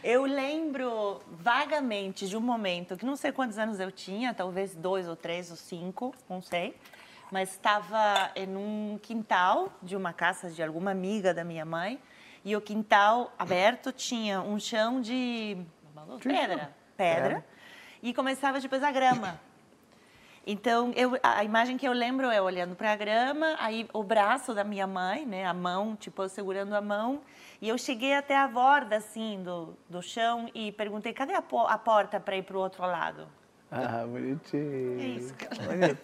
[0.08, 5.08] Eu lembro vagamente de um momento que não sei quantos anos eu tinha, talvez dois
[5.08, 6.76] ou três ou cinco, não sei.
[7.28, 11.98] Mas estava em um quintal de uma casa de alguma amiga da minha mãe
[12.44, 15.58] e o quintal aberto tinha um chão de
[16.22, 17.44] pedra, pedra,
[18.00, 19.40] e começava depois a grama.
[20.46, 24.54] Então, eu, a imagem que eu lembro é olhando para a grama, aí o braço
[24.54, 27.20] da minha mãe, né, a mão, tipo, eu segurando a mão,
[27.60, 31.66] e eu cheguei até a borda, assim, do, do chão e perguntei, cadê a, po-
[31.66, 33.26] a porta para ir para o outro lado?
[33.72, 35.00] Ah, bonitinho.
[35.00, 35.98] É isso, cara.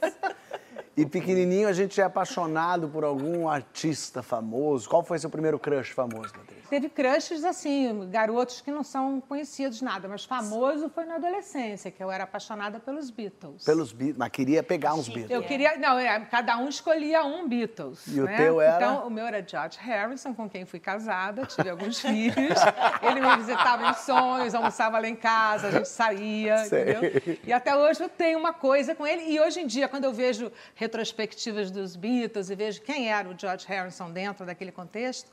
[0.97, 4.89] E pequenininho a gente é apaixonado por algum artista famoso.
[4.89, 6.62] Qual foi seu primeiro crush famoso, Patrícia?
[6.73, 12.03] Teve crushes, assim, garotos que não são conhecidos nada, mas famoso foi na adolescência, que
[12.03, 13.63] eu era apaixonada pelos Beatles.
[13.63, 15.07] Pelos Beatles, mas queria pegar uns.
[15.07, 15.31] Beatles.
[15.31, 18.07] Eu queria, não, é, cada um escolhia um Beatles.
[18.07, 18.39] E o né?
[18.39, 18.77] teu era?
[18.77, 22.59] Então, o meu era George Harrison, com quem fui casada, tive alguns filhos.
[23.03, 26.95] Ele me visitava em sonhos, almoçava lá em casa, a gente saía, Sei.
[26.95, 27.39] entendeu?
[27.45, 29.31] E até hoje eu tenho uma coisa com ele.
[29.31, 33.39] E hoje em dia, quando eu vejo retrospectivas dos Beatles e vejo quem era o
[33.39, 35.31] George Harrison dentro daquele contexto,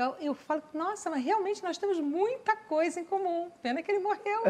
[0.00, 3.50] eu, eu falo, nossa, mas realmente nós temos muita coisa em comum.
[3.62, 4.42] Pena que ele morreu.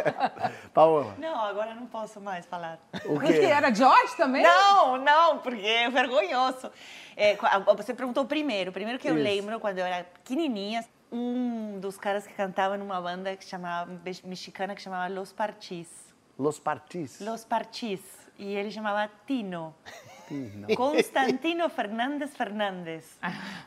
[0.72, 2.78] Paola, Não, agora eu não posso mais falar.
[3.04, 3.46] o Porque quê?
[3.46, 4.42] era George também?
[4.42, 6.70] Não, não, porque é vergonhoso.
[7.16, 7.36] É,
[7.76, 8.72] você perguntou primeiro.
[8.72, 9.22] Primeiro que eu Isso.
[9.24, 13.90] lembro, quando eu era pequenininha, um dos caras que cantava numa banda que chamava,
[14.24, 15.88] mexicana que chamava Los Partis.
[16.38, 17.20] Los Partis.
[17.20, 18.00] Los Partis.
[18.36, 19.74] E ele chamava Tino.
[20.76, 23.18] Constantino Fernandes Fernandes.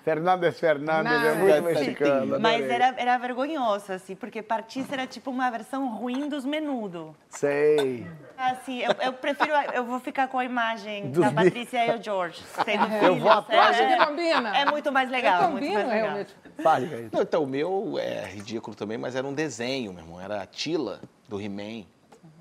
[0.03, 2.39] Fernandes Fernandes é muito mexicano.
[2.39, 7.15] Mas era, era vergonhoso, assim, porque Partis era tipo uma versão ruim dos menudo.
[7.29, 8.07] Sei.
[8.37, 11.31] Assim, eu, eu prefiro, eu vou ficar com a imagem Dos da.
[11.31, 12.43] Patrícia e o George.
[12.65, 13.79] Tendo Eu vou atrás.
[13.79, 14.57] é, combina.
[14.57, 15.43] É muito mais legal.
[15.43, 16.05] Eu muito combino, mais legal.
[16.07, 16.35] realmente.
[16.61, 17.15] Fale, Caíto.
[17.15, 20.21] Não, então, o meu é ridículo também, mas era um desenho, meu irmão.
[20.21, 21.85] Era a Tila, do He-Man.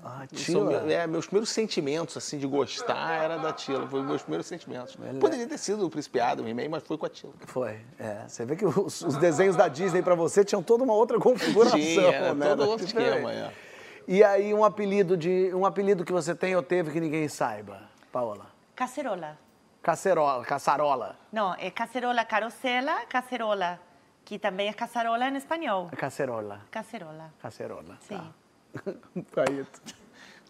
[0.07, 0.81] Ah, são Tila.
[0.81, 3.87] meu- é, meus primeiros sentimentos, assim, de gostar era da Tila.
[3.87, 4.95] Foi meus primeiros sentimentos.
[5.19, 7.33] Poderia ter sido o Príncipe Adam, o He-Man, mas foi com a Tila.
[7.45, 7.79] Foi.
[7.99, 11.19] É, você vê que os, os desenhos da Disney pra você tinham toda uma outra
[11.19, 12.47] configuração, Tinha, era né?
[12.49, 13.51] todo outro esquema, é.
[14.07, 17.81] E aí um apelido de um apelido que você tem ou teve que ninguém saiba,
[18.11, 18.45] Paola?
[18.75, 19.37] Cacerola.
[19.81, 21.15] Cacerola, caçarola.
[21.31, 23.79] Não, é cacerola carosela, cacerola,
[24.23, 25.89] que também é caçarola em espanhol.
[25.97, 26.61] Cacerola.
[26.71, 27.33] Cacerola.
[27.41, 27.97] Cacerola.
[28.01, 28.17] Sim.
[28.17, 28.23] Tá.
[29.31, 29.81] Caíto.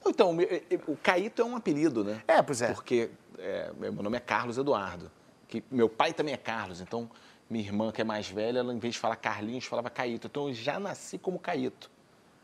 [0.06, 2.22] Então, o eh, eh, o Caíto é um apelido, né?
[2.28, 2.72] É, pois é.
[2.74, 5.12] Porque é, meu nome é Carlos Eduardo.
[5.48, 7.10] Que meu pai também é Carlos, então
[7.50, 10.28] minha irmã, que é mais velha, ela, em vez de falar Carlinhos, falava Caíto.
[10.28, 11.90] Então eu já nasci como Caíto.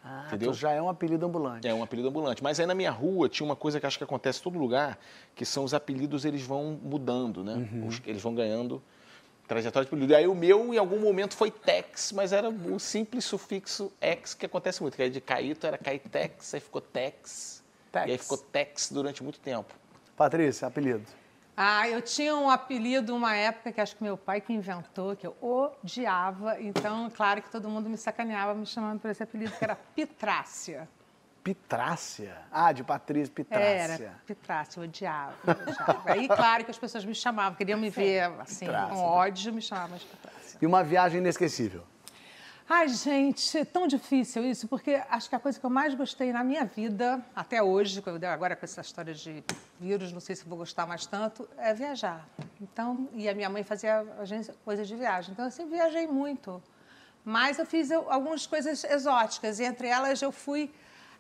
[0.06, 0.48] Ah, Entendeu?
[0.50, 1.66] então já é um apelido ambulante.
[1.68, 2.44] É um apelido ambulante.
[2.44, 4.98] Mas aí na minha rua tinha uma coisa que acho que acontece em todo lugar,
[5.36, 7.54] que são os apelidos, eles vão mudando, né?
[7.56, 7.88] Uhum.
[7.88, 8.82] Os- eles vão ganhando
[9.54, 10.12] trajetória de.
[10.12, 14.34] E aí o meu, em algum momento, foi Tex, mas era o simples sufixo ex,
[14.34, 14.96] que acontece muito.
[14.96, 17.64] Que aí de Caíto era Caitex, aí ficou Tex.
[17.92, 18.08] Tex.
[18.08, 19.74] E aí ficou Tex durante muito tempo.
[20.16, 21.06] Patrícia, apelido.
[21.56, 25.28] Ah, eu tinha um apelido uma época que acho que meu pai que inventou, que
[25.28, 26.60] eu odiava.
[26.60, 30.88] Então, claro que todo mundo me sacaneava me chamando por esse apelido, que era Pitrácia.
[31.44, 32.38] Pitrácia.
[32.52, 33.66] Ah, de Patrícia Pitrácia.
[33.66, 36.12] Era, Pitrácia, eu odiava, odiava.
[36.12, 38.96] Aí, claro que as pessoas me chamavam, queriam me ver assim, Pitrácia.
[38.96, 40.58] com ódio, me chamavam de Pitrácia.
[40.62, 41.84] E uma viagem inesquecível.
[42.70, 46.32] Ai, gente, é tão difícil isso, porque acho que a coisa que eu mais gostei
[46.32, 49.44] na minha vida, até hoje, agora com essa história de
[49.78, 52.26] vírus, não sei se vou gostar mais tanto, é viajar.
[52.62, 54.06] Então, e a minha mãe fazia
[54.64, 56.64] coisas de viagem, então eu sempre viajei muito.
[57.26, 60.74] Mas eu fiz algumas coisas exóticas, e entre elas eu fui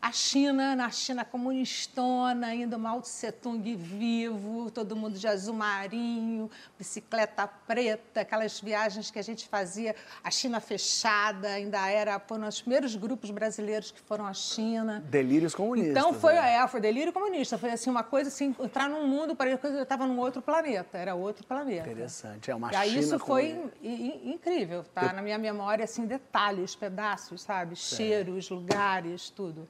[0.04, 6.52] à China, na China comunistona, indo Mao Tse Tung vivo, todo mundo de azul marinho,
[6.78, 12.42] bicicleta preta, aquelas viagens que a gente fazia, a China fechada, ainda era, foi um
[12.42, 15.02] dos primeiros grupos brasileiros que foram à China.
[15.10, 15.96] Delírios comunistas.
[15.96, 16.56] Então foi, né?
[16.56, 19.84] é, foi delírio comunista, foi assim uma coisa assim, entrar num mundo, parecia que eu
[19.84, 21.90] estava num outro planeta, era outro planeta.
[21.90, 22.52] Interessante.
[22.52, 25.14] É uma E aí China isso foi in- incrível, tá?
[25.14, 27.78] Na minha memória, assim, detalhes, pedaços, sabe?
[27.78, 29.66] Cheiros, lugares, tudo.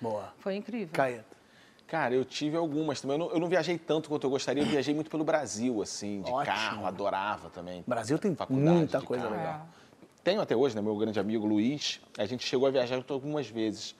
[0.00, 0.32] Boa.
[0.38, 0.90] Foi incrível.
[0.92, 1.36] Caeta.
[1.86, 3.14] Cara, eu tive algumas também.
[3.16, 6.20] Eu não, eu não viajei tanto quanto eu gostaria, eu viajei muito pelo Brasil, assim,
[6.22, 6.44] de Ótimo.
[6.44, 7.84] carro, adorava também.
[7.86, 9.36] Brasil tem Faculdade muita de coisa carro.
[9.36, 9.66] legal.
[10.24, 10.82] Tenho até hoje, né?
[10.82, 13.94] Meu grande amigo Luiz, a gente chegou a viajar algumas vezes.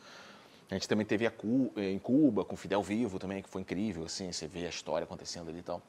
[0.69, 3.61] A gente também teve a Cu- eh, em Cuba, com Fidel Vivo também, que foi
[3.63, 5.81] incrível, assim, você vê a história acontecendo ali e tal.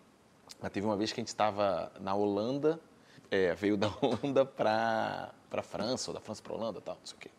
[0.62, 2.80] Mas teve uma vez que a gente estava na Holanda,
[3.32, 7.05] eh, veio da Holanda para para França, ou da França para Holanda e tal, não
[7.05, 7.30] sei o quê.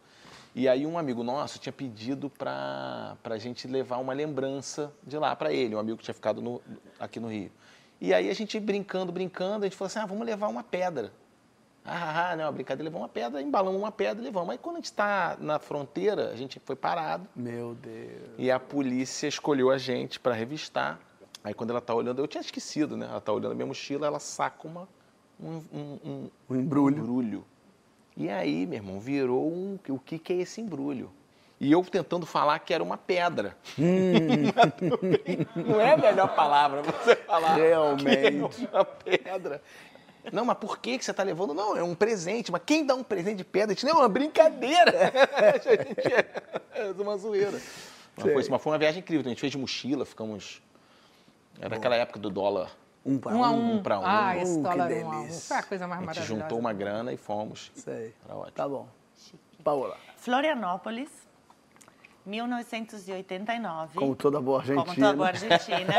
[0.54, 5.34] E aí um amigo nosso tinha pedido para a gente levar uma lembrança de lá
[5.36, 6.60] para ele, um amigo que tinha ficado no-
[6.98, 7.50] aqui no Rio.
[8.00, 11.12] E aí a gente brincando, brincando, a gente falou assim, ah, vamos levar uma pedra.
[11.84, 14.50] Ah, ah, não, a brincadeira, levou uma pedra, embalamos uma pedra e levamos.
[14.50, 18.28] Aí quando a gente está na fronteira, a gente foi parado Meu Deus.
[18.36, 20.98] e a polícia escolheu a gente para revistar.
[21.42, 23.06] Aí quando ela tá olhando, eu tinha esquecido, né?
[23.08, 24.88] Ela tá olhando a minha mochila, ela saca uma,
[25.40, 26.98] um, um, um- Um embrulho.
[26.98, 27.44] embrulho.
[28.18, 29.78] E aí, meu irmão, virou um.
[29.90, 31.08] O que, que é esse embrulho?
[31.60, 33.56] E eu tentando falar que era uma pedra.
[33.76, 34.52] Bem,
[35.54, 37.54] Não é a melhor palavra você falar.
[37.54, 38.68] Realmente.
[38.72, 39.62] É uma pedra.
[40.32, 41.54] Não, mas por que, que você está levando?
[41.54, 42.50] Não, é um presente.
[42.50, 43.70] Mas quem dá um presente de pedra?
[43.70, 45.12] A gente, não, é uma brincadeira.
[45.32, 46.12] a gente
[46.74, 47.52] é uma zoeira.
[48.16, 49.26] Mas foi, isso, mas foi uma viagem incrível.
[49.26, 50.60] A gente fez de mochila, ficamos.
[51.60, 52.72] Era aquela época do dólar
[53.08, 53.76] Um para Um a um.
[53.76, 53.82] um.
[53.82, 54.02] pra um.
[54.04, 55.28] Ah, Uh, esse que dólar um a um.
[55.30, 56.42] Foi a coisa mais A gente maravilhosa.
[56.42, 57.72] juntou uma grana e fomos.
[57.74, 58.14] Sei.
[58.24, 58.52] Era ótimo.
[58.52, 58.86] Tá bom.
[59.64, 61.10] Paola, Florianópolis,
[62.26, 63.98] 1989.
[63.98, 65.06] como toda boa Como argentina.
[65.06, 65.94] toda boa Argentina.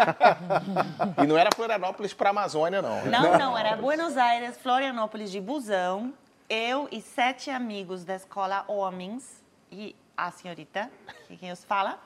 [1.24, 3.06] E não era Florianópolis para Amazônia, não.
[3.06, 6.14] Não, não, era Buenos Aires, Florianópolis de busão.
[6.50, 10.90] Eu e sete amigos da escola homens e a senhorita,
[11.28, 12.00] que quem os fala.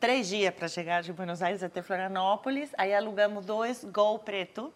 [0.00, 2.70] Três dias para chegar de Buenos Aires até Florianópolis.
[2.78, 4.72] Aí alugamos dois Gol preto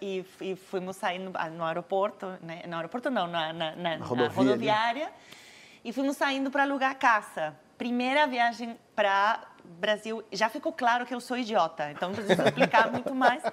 [0.00, 2.62] e, e fomos saindo ah, no aeroporto, né?
[2.66, 4.34] No aeroporto não, na, na, na- na rodovia, né?
[4.34, 5.12] rodoviária.
[5.84, 7.54] E fomos saindo para alugar casa.
[7.78, 10.24] Primeira viagem para Brasil.
[10.32, 13.44] Já ficou claro que eu sou idiota, então não preciso explicar muito mais.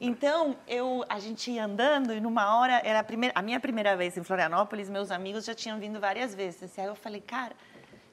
[0.00, 3.96] Então, eu, a gente ia andando e numa hora, era a, primeira, a minha primeira
[3.96, 6.78] vez em Florianópolis, meus amigos já tinham vindo várias vezes.
[6.78, 7.56] Aí eu falei, cara,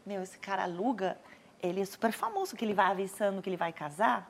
[0.04, 1.18] meu, esse cara aluga,
[1.68, 4.30] ele é super famoso, que ele vai avisando que ele vai casar.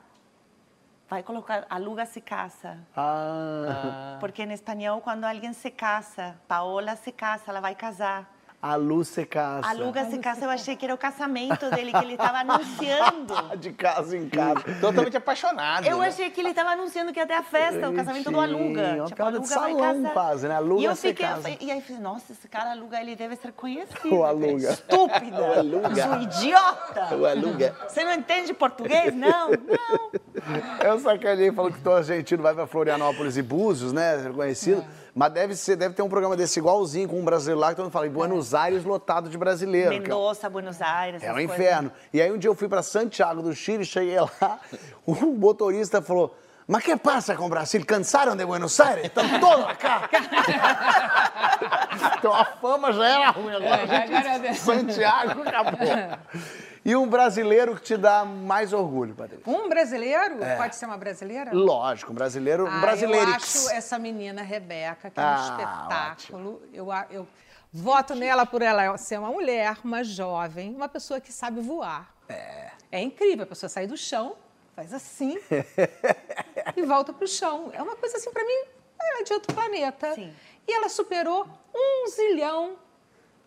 [1.08, 2.78] Vai colocar, aluga se casa.
[2.96, 8.35] Ah, Porque em espanhol, quando alguém se casa, Paola se casa, ela vai casar.
[8.72, 9.68] A luz se casa.
[9.68, 13.34] Aluga se casa, eu achei que era o casamento dele, que ele estava anunciando.
[13.58, 14.62] De casa em casa.
[14.80, 15.86] Totalmente apaixonado.
[15.86, 16.08] Eu né?
[16.08, 18.58] achei que ele estava anunciando que ia ter a festa, o casamento do aluga.
[18.58, 20.54] Bonitinho, uma piada de aluga, vai salão quase, né?
[20.56, 21.48] Aluga, e eu se fiquei, casa.
[21.48, 24.14] E aí eu falei, nossa, esse cara aluga, ele deve ser conhecido.
[24.14, 24.70] O aluga.
[24.70, 25.36] Estúpida.
[25.46, 26.02] O aluga.
[26.02, 27.16] Sou idiota.
[27.16, 27.76] O aluga.
[27.88, 29.14] Você não entende português?
[29.14, 30.10] Não, não.
[30.84, 34.30] Eu sacanei, falou que todo argentino vai pra Florianópolis e Búzios, né?
[34.34, 34.84] Conhecido.
[35.18, 37.86] Mas deve, ser, deve ter um programa desse igualzinho com um brasileiro lá que todo
[37.86, 39.88] mundo fala em Buenos Aires lotado de brasileiro.
[39.88, 41.22] que é- Mendoza, Buenos Aires.
[41.22, 41.54] É um essas coisas.
[41.66, 41.90] inferno.
[42.12, 44.60] E aí um dia eu fui para Santiago do Chile, cheguei lá,
[45.06, 46.36] o motorista falou:
[46.68, 47.82] Mas que passa com o Brasil?
[47.86, 49.06] Cansaram de Buenos Aires?
[49.06, 50.06] Estão todos cá.
[52.18, 53.82] então a fama já era ruim agora.
[53.82, 55.78] É, agora- Santiago acabou.
[56.86, 59.42] E um brasileiro que te dá mais orgulho, Patrícia?
[59.44, 60.36] Um brasileiro?
[60.56, 61.50] Pode ser uma brasileira?
[61.52, 63.28] Lógico, um brasileiro, um Ah, brasileiro.
[63.28, 66.62] Eu acho essa menina, Rebeca, que é um Ah, espetáculo.
[66.72, 67.26] Eu, eu
[67.72, 72.08] voto nela por ela ser uma mulher, uma jovem, uma pessoa que sabe voar.
[72.28, 72.70] É.
[72.92, 74.36] É incrível, a pessoa sair do chão,
[74.76, 75.40] faz assim
[76.76, 77.68] e volta pro chão.
[77.72, 78.64] É uma coisa assim, para mim,
[79.18, 80.14] é de outro planeta.
[80.14, 80.32] Sim.
[80.68, 82.76] E ela superou um zilhão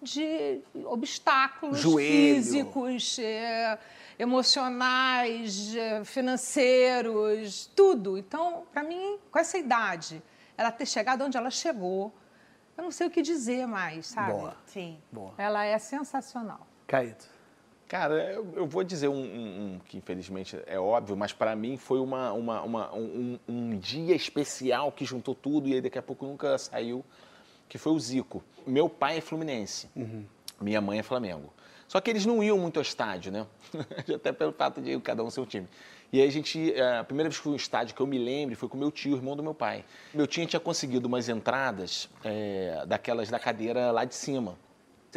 [0.01, 2.35] de obstáculos Joelho.
[2.35, 3.77] físicos, é,
[4.17, 8.17] emocionais, é, financeiros, tudo.
[8.17, 10.21] Então, para mim, com essa idade,
[10.57, 12.13] ela ter chegado onde ela chegou,
[12.77, 14.31] eu não sei o que dizer mais, sabe?
[14.31, 14.55] Boa.
[14.65, 14.97] Sim.
[15.11, 15.33] Boa.
[15.37, 16.65] Ela é sensacional.
[16.87, 17.27] Caíto.
[17.87, 21.75] Cara, eu, eu vou dizer um, um- um que infelizmente é óbvio, mas para mim
[21.75, 25.97] foi uma, uma- uma- um, um- um dia especial que juntou tudo e aí daqui
[25.97, 27.03] a pouco nunca saiu,
[27.69, 28.43] que foi o Zico.
[28.67, 29.87] Meu pai é fluminense,
[30.59, 31.53] minha mãe é Flamengo.
[31.87, 33.47] Só que eles não iam muito ao estádio, né?
[34.15, 35.67] Até pelo fato de cada um ser um time.
[36.13, 38.17] E aí a gente, eh, a primeira vez que fui ao estádio que eu me
[38.17, 39.83] lembro foi com meu tio, irmão do meu pai.
[40.13, 44.55] Meu tio tinha conseguido umas entradas eh, daquelas da cadeira lá de cima.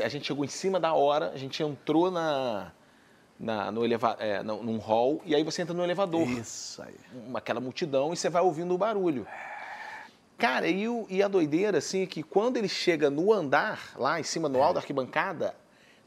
[0.02, 2.72] A gente chegou em cima da hora, a gente entrou na,
[3.38, 6.26] na- no eleva, é, num hall e aí você entra no elevador.
[6.28, 6.94] Isso aí.
[7.26, 9.26] Uma- aquela multidão e você vai ouvindo o barulho.
[10.42, 14.18] Cara, e, o- e a doideira, assim, é que quando ele chega no andar, lá
[14.18, 15.54] em cima, no alto da arquibancada,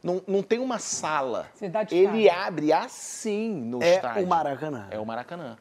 [0.02, 1.48] não, não tem uma sala.
[1.54, 2.46] Cidade ele Cara.
[2.46, 4.24] abre assim no É estádio.
[4.24, 4.88] o Maracanã.
[4.90, 5.56] É o Maracanã.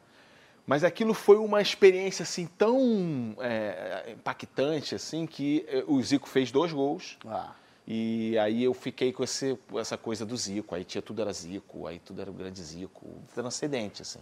[0.68, 6.52] Mas aquilo foi uma experiência, assim, tão é, impactante, assim, que eh, o Zico fez
[6.52, 7.18] dois gols.
[7.26, 7.52] Ah.
[7.88, 10.74] E aí eu fiquei com esse, com essa coisa do Zico.
[10.76, 13.06] Aí tinha tudo era Zico, aí tudo era o grande Zico.
[13.36, 14.20] Transcendente, assim.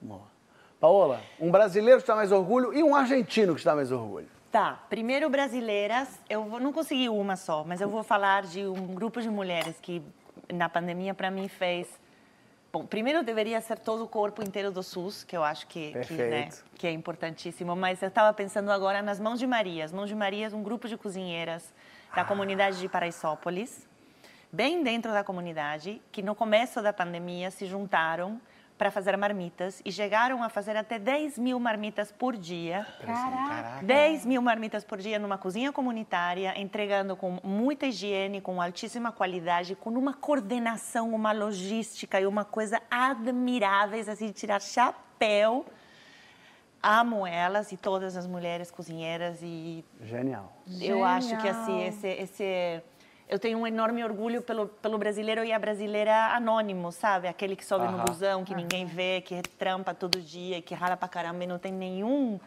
[0.00, 0.37] Boa.
[0.80, 4.28] Paola, um brasileiro que está mais orgulho e um argentino que está mais orgulho.
[4.50, 8.94] Tá, primeiro brasileiras, eu vou- não consegui uma só, mas eu vou falar de um
[8.94, 10.02] grupo de mulheres que
[10.52, 11.88] na pandemia para mim fez.
[12.72, 16.14] Bom, primeiro deveria ser todo o corpo inteiro do SUS, que eu acho que, que,
[16.14, 19.84] né, que é importantíssimo, mas eu estava pensando agora nas Mãos de Maria.
[19.84, 21.74] As Mãos de Maria é um grupo de cozinheiras
[22.14, 23.86] da comunidade de Paraisópolis,
[24.52, 28.40] bem dentro da comunidade, que no começo da pandemia se juntaram
[28.78, 32.86] para fazer marmitas e chegaram a fazer até 10 mil marmitas por dia.
[33.04, 33.84] Caraca.
[33.84, 39.74] 10 mil marmitas por dia numa cozinha comunitária, entregando com muita higiene, com altíssima qualidade,
[39.74, 45.66] com uma coordenação, uma logística e uma coisa admiráveis, assim, de tirar chapéu.
[46.80, 50.52] Amo elas e todas as mulheres cozinheiras e Genial.
[50.80, 51.88] eu acho que assim, Genial.
[51.88, 52.82] esse, esse
[53.28, 57.28] eu tenho um enorme orgulho pelo, pelo brasileiro e a brasileira anônimo, sabe?
[57.28, 61.08] Aquele que sobe no busão, que ninguém vê, que trampa todo dia, que rala pra
[61.08, 62.40] caramba e não tem nenhum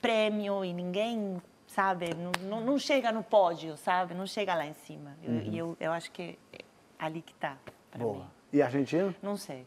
[0.00, 2.14] prêmio e ninguém, sabe?
[2.14, 4.14] Não, não, não chega no pódio, sabe?
[4.14, 5.16] Não chega lá em cima.
[5.22, 6.58] Eu- E eu, eu acho que é
[6.98, 7.56] ali que tá.
[7.90, 8.14] pra Boa.
[8.18, 8.24] mim.
[8.52, 9.14] E argentino?
[9.22, 9.64] Não sei.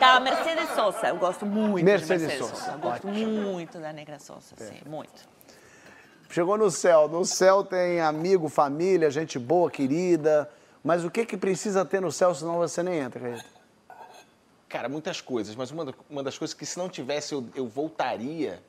[0.00, 2.72] da Mercedes Sosa, eu gosto muito Mercedes de Mercedes Sosa, Sosa.
[2.72, 5.26] Eu gosto muito da Negra Sosa, sim, muito.
[6.28, 7.08] Chegou no céu.
[7.08, 10.50] No céu tem amigo, família, gente boa, querida.
[10.82, 13.56] Mas o que que precisa ter no céu, senão você nem entra, acredita?
[14.68, 18.62] Cara, muitas coisas, mas uma, uma das coisas que se não tivesse eu, eu voltaria.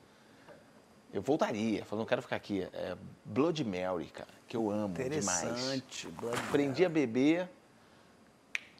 [1.13, 2.67] Eu voltaria, falando, não quero ficar aqui.
[2.73, 2.95] É
[3.25, 5.43] Blood Mary, cara, que eu amo demais.
[5.43, 6.07] Interessante.
[6.09, 7.49] Blood, Aprendi a beber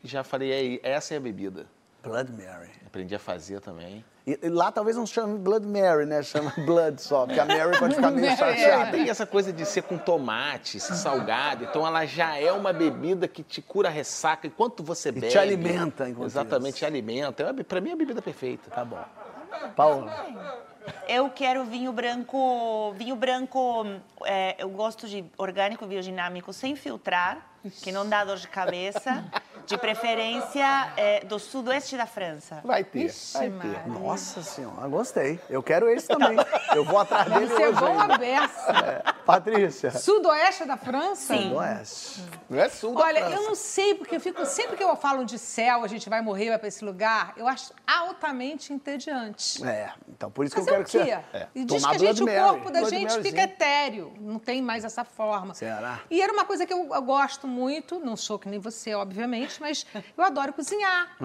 [0.03, 1.65] e já falei, é, essa é a bebida.
[2.03, 2.69] Blood Mary.
[2.85, 4.03] Aprendi a fazer também.
[4.27, 6.21] E, e lá talvez não chame Blood Mary, né?
[6.21, 8.27] Chama Blood só, porque a Mary pode ficar meio.
[8.33, 8.91] E chateada.
[8.91, 11.63] tem essa coisa de ser com tomate, ser salgado.
[11.63, 15.37] Então ela já é uma bebida que te cura a ressaca enquanto você te bebe.
[15.37, 16.79] alimenta enquanto Exatamente, isso.
[16.79, 17.43] te alimenta.
[17.43, 18.69] É, Pra mim é a bebida perfeita.
[18.69, 18.99] Tá bom.
[19.75, 20.65] Paola.
[21.07, 23.85] Eu quero vinho branco, vinho branco,
[24.25, 27.45] é, eu gosto de orgânico, biodinâmico, sem filtrar,
[27.81, 29.25] que não dá dor de cabeça,
[29.67, 32.61] de preferência é, do sudoeste da França.
[32.63, 33.05] Vai ter.
[33.05, 33.73] Ixi, vai Maria.
[33.79, 33.89] ter.
[33.89, 35.39] Nossa senhora, gostei.
[35.49, 36.37] Eu quero esse também.
[36.73, 38.15] Eu vou atrás dele Deve ser hoje bom ainda.
[38.15, 38.71] a beça.
[38.71, 39.16] É.
[39.27, 39.91] Patrícia.
[39.91, 41.35] Sudoeste da França?
[41.35, 41.53] Sim.
[41.53, 42.23] Oeste.
[42.49, 43.35] Não é sul da Olha, França.
[43.35, 46.21] eu não sei, porque eu fico, sempre que eu falo de céu, a gente vai
[46.21, 49.63] morrer, vai para esse lugar, eu acho altamente entediante.
[49.65, 50.99] É, então por isso que eu quero o que você...
[51.33, 51.47] É.
[51.53, 52.49] E diz Tomar que a gente, Blood o Mary.
[52.53, 53.23] corpo da Blood gente Maryzinho.
[53.25, 55.53] fica etéreo, não tem mais essa forma.
[55.53, 55.99] Será?
[56.09, 59.59] E era uma coisa que eu, eu gosto muito, não sou que nem você, obviamente,
[59.59, 59.85] mas
[60.17, 61.17] eu adoro cozinhar.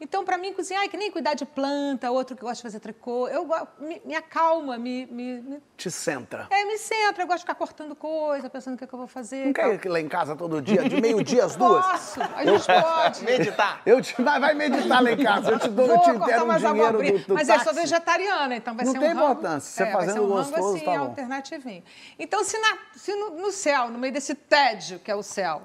[0.00, 2.80] Então, para mim, cozinhar é que nem cuidar de planta, outro que gosta de fazer
[2.80, 3.28] tricô.
[3.28, 3.46] Eu
[3.78, 6.46] me, me acalma, me, me, me- Te centra.
[6.50, 8.98] é, me centra, eu gosto de ficar cortando coisa, pensando o que, é que eu
[8.98, 9.46] vou fazer.
[9.46, 11.84] Não quer ir lá em casa todo dia, de meio-dia às duas?
[11.84, 13.24] Posso, a gente pode.
[13.24, 13.82] Meditar.
[13.84, 16.44] Eu te, vai, meditar lá em casa, eu te dou, Vou eu te cortar intero
[16.50, 17.64] um dinheiro do, do Mas eu táxi.
[17.64, 19.30] sou vegetariana, então vai Não ser tem um rango...
[19.32, 20.98] importância, você é, vai fazendo ser um gostoso, rango, assim, tá bom.
[21.04, 21.82] alternativinho.
[22.18, 25.62] Então, se, na- se no, no céu, no meio desse tédio que é o céu,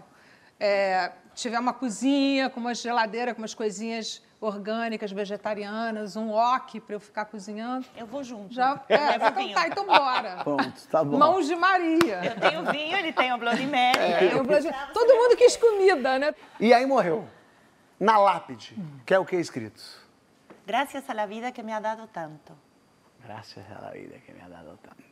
[0.59, 6.95] é, tiver uma cozinha com uma geladeira, com umas coisinhas orgânicas, vegetarianas, um wok para
[6.95, 8.53] eu ficar cozinhando, Eu vou junto.
[8.53, 8.81] já...
[8.87, 9.53] É, então vinho.
[9.53, 10.43] tá, então bora.
[10.43, 11.17] Pronto, tá bom.
[11.17, 12.23] Mãos de Maria.
[12.23, 13.99] Eu tenho vinho, ele tem o Bloody Mary.
[13.99, 14.33] É.
[14.33, 14.43] Eu-
[14.93, 16.33] Todo mundo quis comida, né?
[16.59, 17.27] E aí morreu.
[17.99, 18.75] Na lápide,
[19.05, 19.81] que é o que é escrito?
[20.65, 22.53] Gracias a la vida que me ha dado tanto.
[23.21, 25.09] Graças a la vida que me ha dado tanto.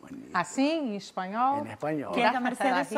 [0.00, 0.30] Bonito.
[0.32, 1.66] Assim, em espanhol.
[1.66, 2.12] Em espanhol.
[2.12, 2.88] Que é da Gracias a la Mercedes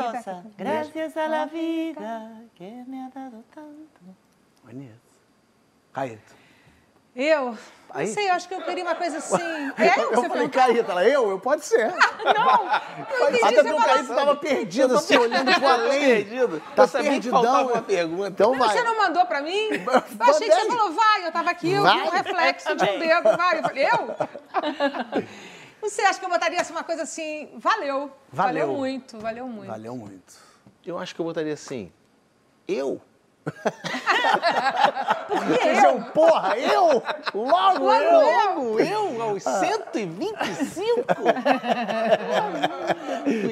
[0.93, 1.23] vida Sosa.
[1.25, 4.15] a la vida que me ha dado tanto.
[4.63, 5.10] Bonito.
[5.93, 6.35] Caíto.
[7.15, 7.57] Eu?
[7.93, 8.07] Aí?
[8.07, 9.35] Não sei, eu acho que eu queria uma coisa assim.
[9.77, 10.49] É eu, Eu você falei?
[10.49, 11.29] Caíta, ela, eu?
[11.29, 11.91] Eu pode ser.
[12.23, 12.65] Não,
[13.19, 13.43] não entendi.
[13.43, 15.99] Até porque o Caíta tava perdido, assim, olhando pro além.
[15.99, 16.61] perdido.
[16.75, 17.67] Tá Eu sabia perdidão.
[17.67, 18.29] uma pergunta.
[18.29, 18.69] Então vai.
[18.69, 19.69] Você não mandou pra mim?
[19.83, 22.99] Eu achei que você falou, vai, eu tava aqui, eu vi um reflexo de um
[22.99, 23.57] dedo, vai.
[23.59, 24.15] Eu falei, eu?
[25.81, 28.11] Não sei, acho que eu botaria assim, uma coisa assim, valeu.
[28.31, 28.67] Valeu.
[28.67, 29.67] Valeu muito, valeu muito.
[29.67, 30.33] Valeu muito.
[30.85, 31.91] Eu acho que eu botaria assim.
[32.67, 33.01] Eu?
[35.29, 37.03] Vocês são, porra, eu?
[37.33, 38.21] Logo, Logo eu?
[38.21, 41.05] Logo eu, aos 125?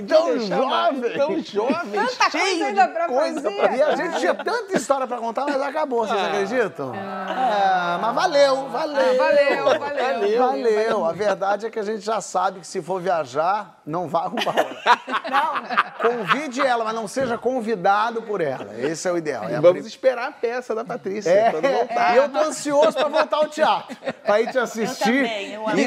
[0.08, 1.14] Tão jovem.
[1.18, 3.56] Tão jovem, Tanta cheio coisa ainda pra coisa fazer.
[3.58, 6.94] pra E a gente tinha tanta história pra contar, mas acabou, vocês acreditam?
[6.96, 9.00] Ah, mas valeu, valeu.
[9.00, 10.40] Ah, valeu, valeu.
[10.40, 11.06] Valeu.
[11.06, 14.36] A verdade é que a gente já sabe que se for viajar, não vá com
[14.38, 14.70] Paola.
[15.30, 16.10] Não.
[16.10, 18.74] Convide ela, mas não seja convidado por ela.
[18.80, 19.44] Esse é o ideal.
[19.48, 22.14] É a Vamos esperar a peça da Patrícia É, quando voltar.
[22.14, 23.96] e eu tô ansioso pra voltar ao teatro.
[24.26, 25.04] Pra ir te assistir.
[25.24, 25.84] também, eu amo e,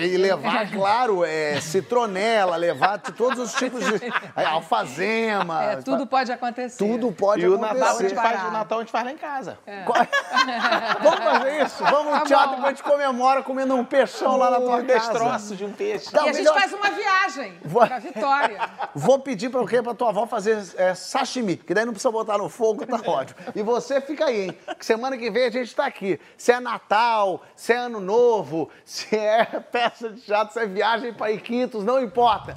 [0.00, 3.94] e- e levar, claro, é, citronela, levar todos os tipos de.
[4.36, 5.62] é, alfazema.
[5.64, 6.76] É, tudo pode acontecer.
[6.78, 7.74] Tudo pode E o acontecer.
[7.80, 9.58] Natal, a gente faz, o Natal a gente faz lá em casa.
[11.02, 11.84] Vamos fazer isso?
[11.84, 14.86] Vamos no Tá teatro que a gente comemora comendo um peixão lá na tua Um
[14.86, 14.98] casa.
[15.12, 16.10] destroço de um peixe.
[16.14, 18.58] E a gente melhor- faz uma viagem Vou- pra Vitória.
[18.94, 19.82] Vou pedir pra, o quê?
[19.82, 23.38] pra tua avó fazer é, sashimi, que daí não precisa botar no fogo, tá ótimo.
[23.54, 24.58] E você fica aí, hein?
[24.78, 26.18] Que semana que vem a gente tá aqui.
[26.36, 31.12] Se é Natal, se é Ano Novo, se é peça de teatro, se é viagem
[31.12, 32.54] pra Iquitos, não importa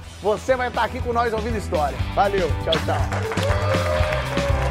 [0.55, 1.97] vai estar aqui com nós ouvindo história.
[2.15, 4.64] Valeu, tchau, tchau.